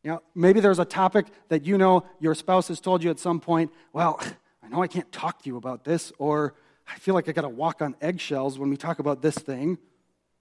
[0.03, 3.19] You know, maybe there's a topic that you know your spouse has told you at
[3.19, 4.19] some point, well,
[4.61, 6.53] I know I can't talk to you about this, or
[6.87, 9.77] I feel like I got to walk on eggshells when we talk about this thing.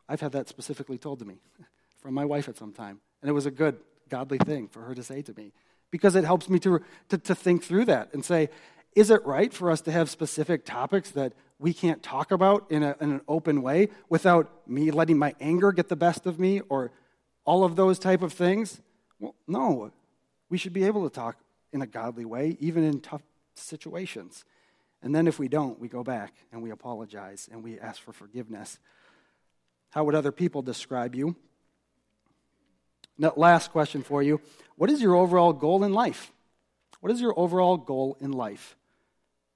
[0.09, 1.37] I've had that specifically told to me
[2.03, 3.01] from my wife at some time.
[3.21, 5.53] And it was a good, godly thing for her to say to me
[5.93, 8.49] because it helps me to, to, to think through that and say,
[8.97, 12.83] is it right for us to have specific topics that we can't talk about in,
[12.83, 16.61] a, in an open way without me letting my anger get the best of me
[16.69, 16.91] or
[17.45, 18.83] all of those type of things?
[19.23, 19.93] Well, no.
[20.51, 21.39] We should be able to talk
[21.73, 23.23] in a godly way, even in tough
[23.55, 24.45] situations.
[25.01, 28.13] And then if we don't, we go back and we apologize and we ask for
[28.13, 28.81] forgiveness.
[29.91, 31.37] How would other people describe you?
[33.17, 34.41] Now, last question for you
[34.77, 36.33] What is your overall goal in life?
[37.01, 38.77] What is your overall goal in life?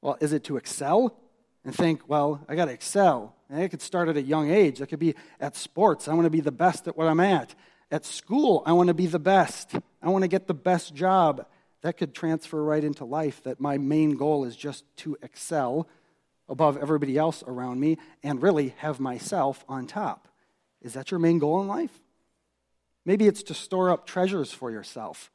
[0.00, 1.16] Well, is it to excel
[1.64, 3.34] and think, well, I got to excel?
[3.50, 4.78] And I could start at a young age.
[4.78, 6.06] That could be at sports.
[6.06, 7.54] I want to be the best at what I'm at.
[7.90, 9.74] At school, I want to be the best.
[10.02, 11.46] I want to get the best job
[11.82, 15.88] that could transfer right into life that my main goal is just to excel
[16.48, 20.28] above everybody else around me and really have myself on top.
[20.82, 22.00] Is that your main goal in life?
[23.04, 25.30] Maybe it's to store up treasures for yourself.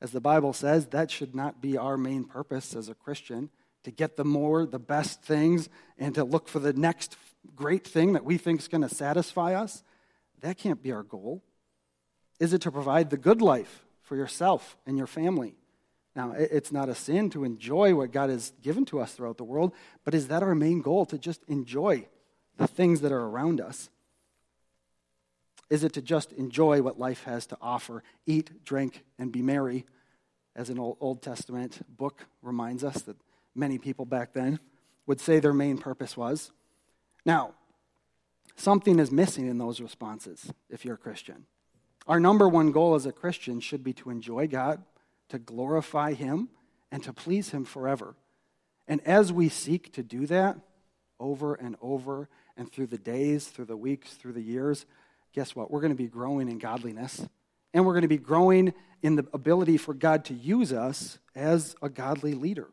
[0.00, 3.50] As the Bible says, that should not be our main purpose as a Christian
[3.84, 7.16] to get the more, the best things, and to look for the next
[7.54, 9.82] great thing that we think is going to satisfy us.
[10.40, 11.42] That can't be our goal.
[12.38, 15.54] Is it to provide the good life for yourself and your family?
[16.14, 19.44] Now, it's not a sin to enjoy what God has given to us throughout the
[19.44, 19.72] world,
[20.04, 22.06] but is that our main goal to just enjoy
[22.56, 23.88] the things that are around us?
[25.70, 29.84] Is it to just enjoy what life has to offer, eat, drink, and be merry,
[30.56, 33.16] as an Old Testament book reminds us that
[33.54, 34.58] many people back then
[35.06, 36.50] would say their main purpose was?
[37.24, 37.54] Now,
[38.56, 41.46] something is missing in those responses if you're a Christian.
[42.08, 44.82] Our number one goal as a Christian should be to enjoy God
[45.28, 46.48] to glorify Him,
[46.90, 48.14] and to please Him forever.
[48.86, 50.58] And as we seek to do that
[51.20, 54.86] over and over, and through the days, through the weeks, through the years,
[55.34, 55.70] guess what?
[55.70, 57.26] We're going to be growing in godliness.
[57.74, 61.76] And we're going to be growing in the ability for God to use us as
[61.82, 62.68] a godly leader.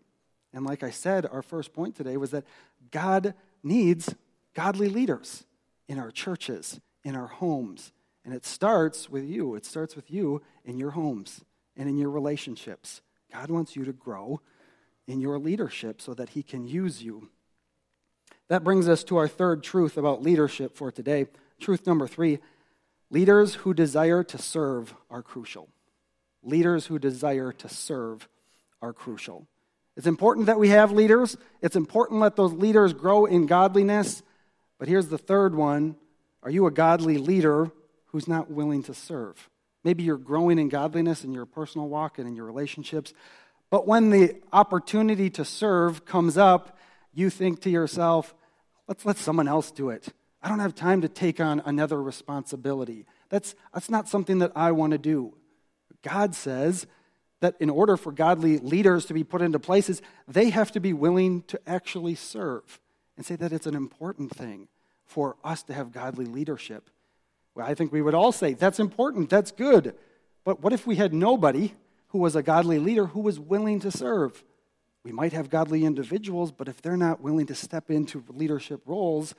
[0.54, 2.46] And like I said, our first point today was that
[2.92, 4.16] God needs
[4.54, 5.44] godly leaders
[5.90, 7.92] in our churches, in our homes.
[8.26, 9.54] And it starts with you.
[9.54, 11.42] It starts with you in your homes
[11.78, 13.02] and in your relationships.
[13.32, 14.42] God wants you to grow
[15.08, 17.30] in your leadership so that He can use you.
[18.48, 21.28] That brings us to our third truth about leadership for today.
[21.60, 22.40] Truth number three
[23.12, 25.70] leaders who desire to serve are crucial.
[26.44, 28.28] Leaders who desire to serve
[28.82, 29.48] are crucial.
[29.96, 31.38] It's important that we have leaders.
[31.62, 34.24] It's important that those leaders grow in godliness.
[34.80, 35.96] But here's the third one
[36.42, 37.72] Are you a godly leader
[38.16, 39.49] who's not willing to serve?
[39.84, 43.13] Maybe you're growing in godliness in your personal walk and in your relationships.
[43.70, 46.78] But when the opportunity to serve comes up,
[47.13, 48.34] you think to yourself,
[48.88, 50.07] let's let someone else do it.
[50.41, 53.05] I don't have time to take on another responsibility.
[53.28, 55.36] That's, that's not something that I want to do.
[56.01, 56.88] God says
[57.41, 60.93] that in order for godly leaders to be put into places, they have to be
[60.93, 62.80] willing to actually serve
[63.18, 64.70] and say that it's an important thing
[65.03, 66.89] for us to have godly leadership.
[67.56, 69.95] Well, I think we would all say that's important, that's good.
[70.43, 71.74] But what if we had nobody
[72.10, 74.43] who was a godly leader who was willing to serve?
[75.03, 79.34] We might have godly individuals, but if they're not willing to step into leadership roles,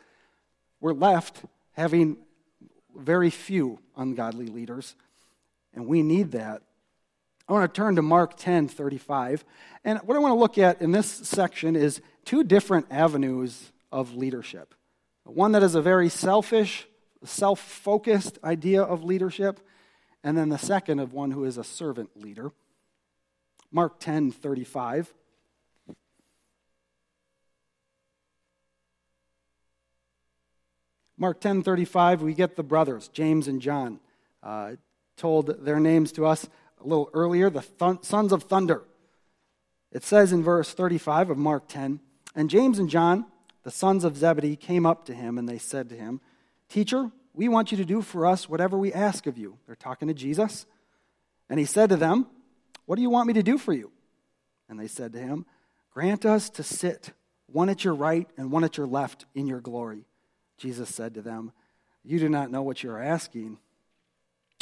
[0.80, 1.42] we're left
[1.72, 2.16] having
[2.96, 4.96] very few ungodly leaders,
[5.74, 6.62] and we need that.
[7.48, 9.44] I want to turn to Mark 10 35.
[9.84, 14.16] And what I want to look at in this section is two different avenues of
[14.16, 14.74] leadership.
[15.24, 16.88] One that is a very selfish,
[17.24, 19.60] self focused idea of leadership,
[20.22, 22.52] and then the second of one who is a servant leader.
[23.70, 25.12] Mark 10 35.
[31.18, 34.00] Mark 10:35, we get the brothers, James and John,
[34.42, 34.72] uh,
[35.16, 36.46] told their names to us
[36.78, 38.84] a little earlier, the th- sons of thunder.
[39.90, 42.00] It says in verse 35 of Mark 10,
[42.34, 43.24] and James and John,
[43.62, 46.20] the sons of Zebedee, came up to him and they said to him,
[46.68, 50.08] "Teacher, we want you to do for us whatever we ask of you." They're talking
[50.08, 50.66] to Jesus.
[51.48, 52.26] And he said to them,
[52.86, 53.92] "What do you want me to do for you?"
[54.68, 55.46] And they said to him,
[55.90, 57.12] "Grant us to sit
[57.46, 60.06] one at your right and one at your left in your glory."
[60.56, 61.52] Jesus said to them,
[62.02, 63.58] You do not know what you are asking.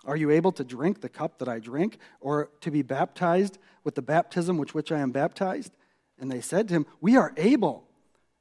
[0.05, 3.95] Are you able to drink the cup that I drink, or to be baptized with
[3.95, 5.73] the baptism with which I am baptized?
[6.19, 7.87] And they said to him, We are able.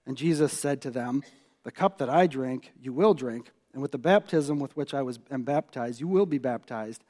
[0.05, 1.23] And Jesus said to them,
[1.63, 5.01] The cup that I drink, you will drink, and with the baptism with which I
[5.01, 7.03] was am baptized, you will be baptized.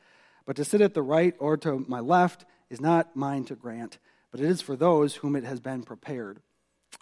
[0.45, 3.97] But to sit at the right or to my left is not mine to grant,
[4.31, 6.39] but it is for those whom it has been prepared.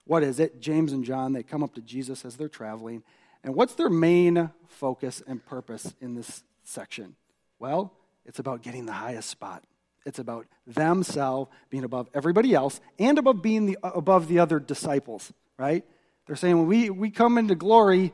[0.05, 0.61] What is it?
[0.61, 3.03] James and John, they come up to Jesus as they're traveling,
[3.43, 7.15] and what's their main focus and purpose in this section?
[7.59, 7.93] Well,
[8.25, 9.63] it's about getting the highest spot.
[10.05, 15.31] It's about themselves being above everybody else and above being the, above the other disciples,
[15.57, 15.85] right?
[16.27, 18.13] They're saying, when we, we come into glory,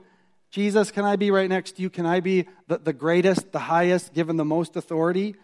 [0.50, 1.90] Jesus, can I be right next to you?
[1.90, 5.36] Can I be the, the greatest, the highest, given the most authority?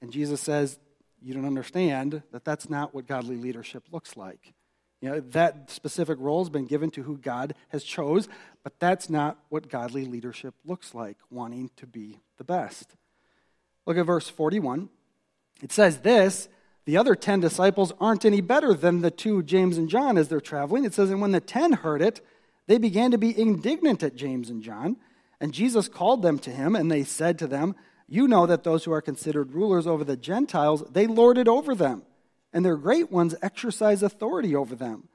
[0.00, 0.78] And Jesus says,
[1.22, 4.52] You don't understand that that's not what godly leadership looks like.
[5.00, 8.28] You know, that specific role has been given to who God has chose,
[8.64, 12.96] but that's not what godly leadership looks like, wanting to be the best.
[13.86, 14.88] Look at verse 41.
[15.62, 16.48] It says this
[16.88, 20.40] the other 10 disciples aren't any better than the two, James and John, as they're
[20.40, 20.84] traveling.
[20.84, 22.20] It says, and when the 10 heard it,
[22.66, 24.96] they began to be indignant at James and John.
[25.38, 27.76] And Jesus called them to him, and they said to them,
[28.08, 31.74] You know that those who are considered rulers over the Gentiles, they lord it over
[31.74, 32.02] them
[32.52, 35.08] and their great ones exercise authority over them.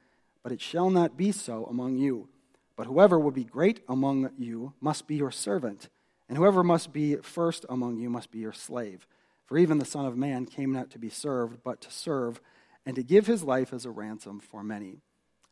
[0.43, 2.27] But it shall not be so among you.
[2.75, 5.89] But whoever will be great among you must be your servant,
[6.27, 9.07] and whoever must be first among you must be your slave.
[9.53, 12.41] For even the Son of Man came not to be served, but to serve,
[12.87, 15.03] and to give his life as a ransom for many.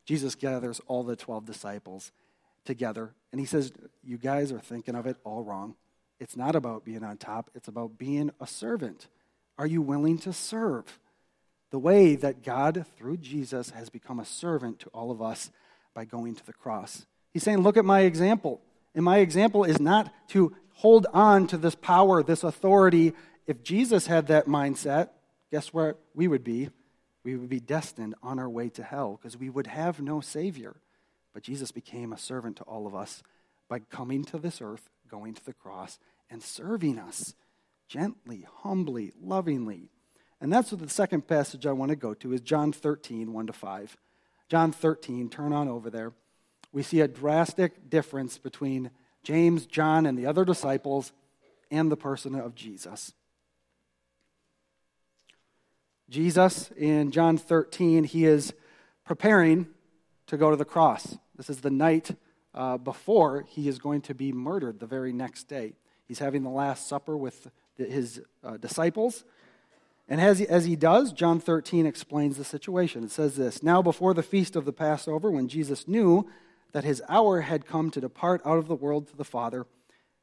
[0.04, 2.10] Jesus gathers all the 12 disciples
[2.64, 3.70] together, and he says,
[4.02, 5.76] You guys are thinking of it all wrong.
[6.18, 9.06] It's not about being on top, it's about being a servant.
[9.56, 10.98] Are you willing to serve?
[11.70, 15.52] the way that God, through Jesus, has become a servant to all of us
[15.94, 17.06] by going to the cross.
[17.32, 18.62] He's saying, Look at my example.
[18.96, 23.14] And my example is not to hold on to this power, this authority.
[23.46, 25.10] If Jesus had that mindset,
[25.50, 26.70] guess where we would be?
[27.24, 30.76] We would be destined on our way to hell because we would have no Savior.
[31.32, 33.22] But Jesus became a servant to all of us
[33.68, 35.98] by coming to this earth, going to the cross,
[36.30, 37.34] and serving us
[37.88, 39.88] gently, humbly, lovingly.
[40.40, 43.46] And that's what the second passage I want to go to is John 13, 1
[43.46, 43.96] to 5.
[44.48, 46.12] John 13, turn on over there.
[46.72, 48.90] We see a drastic difference between
[49.22, 51.12] James, John, and the other disciples
[51.70, 53.12] and the person of Jesus.
[56.12, 58.52] Jesus, in John 13, he is
[59.02, 59.66] preparing
[60.26, 61.16] to go to the cross.
[61.38, 62.10] This is the night
[62.54, 65.72] uh, before he is going to be murdered the very next day.
[66.06, 69.24] He's having the Last Supper with his uh, disciples.
[70.06, 73.04] And as he, as he does, John 13 explains the situation.
[73.04, 76.28] It says this Now, before the feast of the Passover, when Jesus knew
[76.72, 79.66] that his hour had come to depart out of the world to the Father,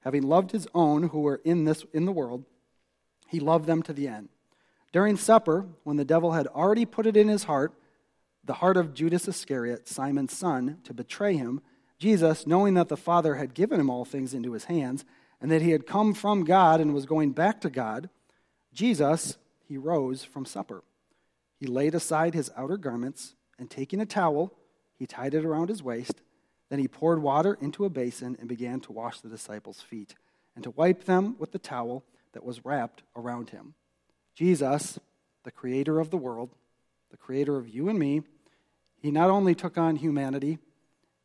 [0.02, 2.46] having loved his own who were in, this, in the world,
[3.28, 4.30] he loved them to the end.
[4.92, 7.74] During supper, when the devil had already put it in his heart
[8.50, 11.62] the heart of Judas Iscariot, Simon's son, to betray him,
[12.00, 15.06] Jesus, knowing that the Father had given him all things into his hands,
[15.40, 18.10] and that he had come from God and was going back to God,
[18.74, 19.38] Jesus,
[19.68, 20.84] he rose from supper.
[21.60, 24.54] He laid aside his outer garments, and taking a towel,
[24.98, 26.22] he tied it around his waist.
[26.70, 30.16] Then he poured water into a basin and began to wash the disciples' feet,
[30.56, 33.76] and to wipe them with the towel that was wrapped around him.
[34.40, 34.98] Jesus,
[35.44, 36.50] the creator of the world,
[37.12, 38.22] the creator of you and me,
[38.96, 40.60] he not only took on humanity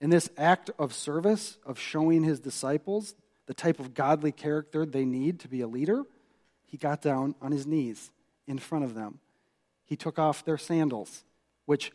[0.01, 3.15] in this act of service, of showing his disciples
[3.47, 6.03] the type of godly character they need to be a leader,
[6.67, 8.11] he got down on his knees
[8.49, 9.21] in front of them.
[9.85, 11.23] He took off their sandals,
[11.67, 11.93] which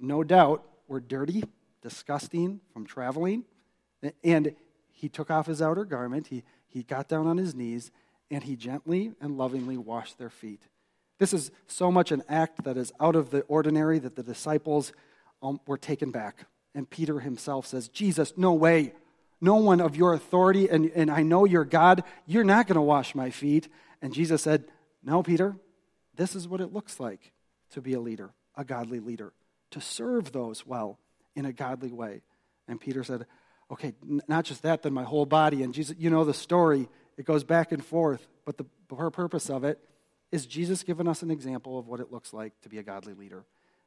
[0.00, 1.44] no doubt were dirty,
[1.82, 3.44] disgusting from traveling.
[4.24, 4.54] And
[4.90, 7.90] he took off his outer garment, he, he got down on his knees,
[8.32, 10.62] and he gently and lovingly washed their feet.
[11.18, 14.92] This is so much an act that is out of the ordinary that the disciples
[15.42, 16.46] um, were taken back.
[16.74, 18.94] And Peter himself says, Jesus, no way.
[19.40, 22.80] No one of your authority, and, and I know you're God, you're not going to
[22.80, 23.68] wash my feet.
[24.00, 24.64] And Jesus said,
[25.02, 25.56] No, Peter,
[26.14, 27.32] this is what it looks like
[27.72, 29.32] to be a leader, a godly leader,
[29.72, 31.00] to serve those well
[31.34, 32.22] in a godly way.
[32.68, 33.26] And Peter said,
[33.68, 33.94] Okay,
[34.28, 35.64] not just that, then my whole body.
[35.64, 39.64] And Jesus, you know the story, it goes back and forth, but the purpose of
[39.64, 39.78] it
[40.30, 43.14] is Jesus giving us an example of what it looks like to be a godly
[43.14, 43.44] leader.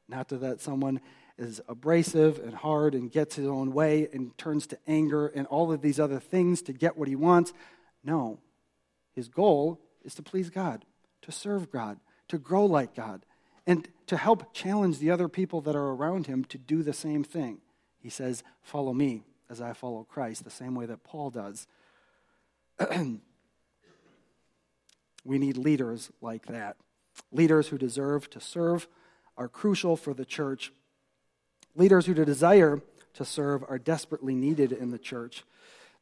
[0.08, 1.00] Not that someone
[1.36, 5.72] is abrasive and hard and gets his own way and turns to anger and all
[5.72, 7.52] of these other things to get what he wants.
[8.04, 8.38] No.
[9.14, 10.84] His goal is to please God,
[11.22, 11.98] to serve God,
[12.28, 13.26] to grow like God,
[13.66, 17.24] and to help challenge the other people that are around him to do the same
[17.24, 17.58] thing.
[17.98, 21.66] He says, Follow me as I follow Christ, the same way that Paul does.
[25.24, 26.76] we need leaders like that.
[27.32, 28.88] Leaders who deserve to serve
[29.36, 30.72] are crucial for the church.
[31.74, 32.80] Leaders who desire
[33.14, 35.44] to serve are desperately needed in the church.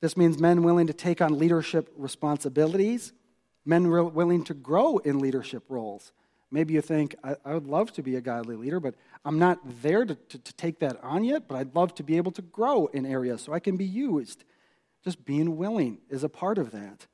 [0.01, 3.13] This means men willing to take on leadership responsibilities,
[3.65, 6.13] men willing to grow in leadership roles.
[6.51, 8.95] Maybe you think, I, I would love to be a godly leader, but
[9.25, 12.17] I'm not there to, to, to take that on yet, but I'd love to be
[12.17, 14.45] able to grow in areas so I can be used.
[15.05, 17.07] Just being willing is a part of that.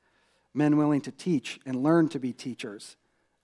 [0.53, 2.95] Men willing to teach and learn to be teachers.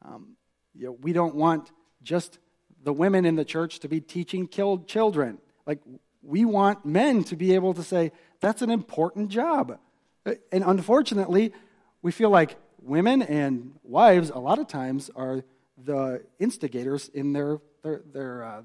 [0.04, 0.38] Um,
[0.74, 1.72] you know, we don't want
[2.02, 2.40] just
[2.84, 5.40] the women in the church to be teaching killed children.
[5.66, 5.80] Like,
[6.22, 9.80] we want men to be able to say, that's an important job.
[10.52, 11.54] And unfortunately,
[12.02, 15.44] we feel like women and wives, a lot of times, are
[15.78, 18.62] the instigators in their, their, their, uh,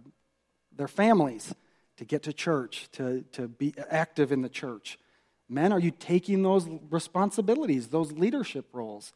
[0.76, 1.54] their families
[1.96, 4.98] to get to church, to, to be active in the church.
[5.52, 9.12] Men, are you taking those responsibilities, those leadership roles?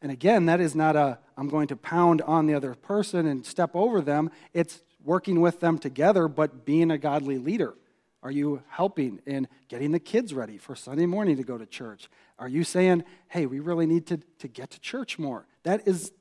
[0.00, 3.44] And again, that is not a, I'm going to pound on the other person and
[3.44, 4.30] step over them.
[4.52, 7.74] It's working with them together, but being a godly leader.
[8.22, 12.08] Are you helping in getting the kids ready for Sunday morning to go to church?
[12.38, 15.46] Are you saying, hey, we really need to, to get to church more?
[15.64, 16.12] That is,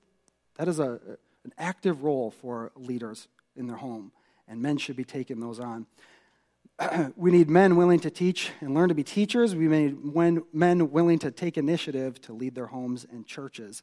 [0.56, 1.00] that is a,
[1.44, 4.12] an active role for leaders in their home,
[4.48, 5.86] and men should be taking those on.
[7.16, 9.56] we need men willing to teach and learn to be teachers.
[9.56, 9.98] We need
[10.54, 13.82] men willing to take initiative to lead their homes and churches.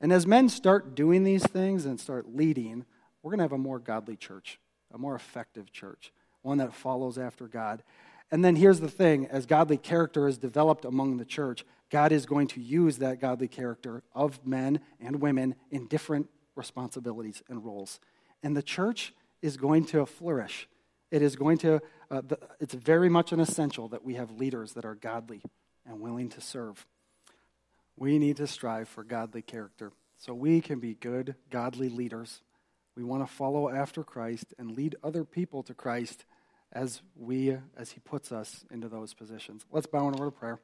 [0.00, 2.84] And as men start doing these things and start leading,
[3.22, 4.58] we're going to have a more godly church,
[4.92, 6.12] a more effective church,
[6.42, 7.82] one that follows after God.
[8.30, 12.24] And then here's the thing as godly character is developed among the church, God is
[12.24, 18.00] going to use that godly character of men and women in different responsibilities and roles.
[18.42, 19.12] And the church
[19.42, 20.68] is going to flourish
[21.10, 21.80] it is going to,
[22.10, 25.42] uh, the, it's very much an essential that we have leaders that are godly
[25.86, 26.86] and willing to serve.
[27.96, 32.42] We need to strive for godly character so we can be good, godly leaders.
[32.96, 36.24] We want to follow after Christ and lead other people to Christ
[36.72, 39.64] as we as he puts us into those positions.
[39.72, 40.60] Let's bow in a word of prayer.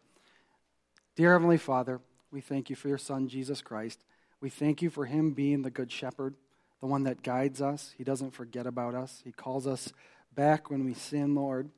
[1.16, 4.04] Dear Heavenly Father, we thank you for your Son, Jesus Christ.
[4.40, 6.34] We thank you for him being the Good Shepherd,
[6.80, 7.94] the one that guides us.
[7.96, 9.92] He doesn't forget about us, he calls us
[10.36, 11.68] back when we sin, Lord.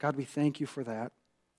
[0.00, 1.12] God, we thank you for that.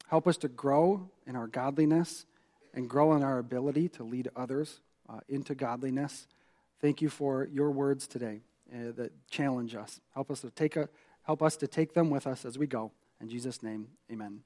[0.10, 2.26] Help us to grow in our godliness
[2.74, 6.28] and grow in our ability to lead others uh, into godliness.
[6.82, 8.42] Thank you for your words today
[8.74, 10.02] uh, that challenge us.
[10.14, 10.89] Help us to take a,
[11.24, 12.92] help us to take them with us as we go.
[13.22, 14.42] In Jesus' name, amen.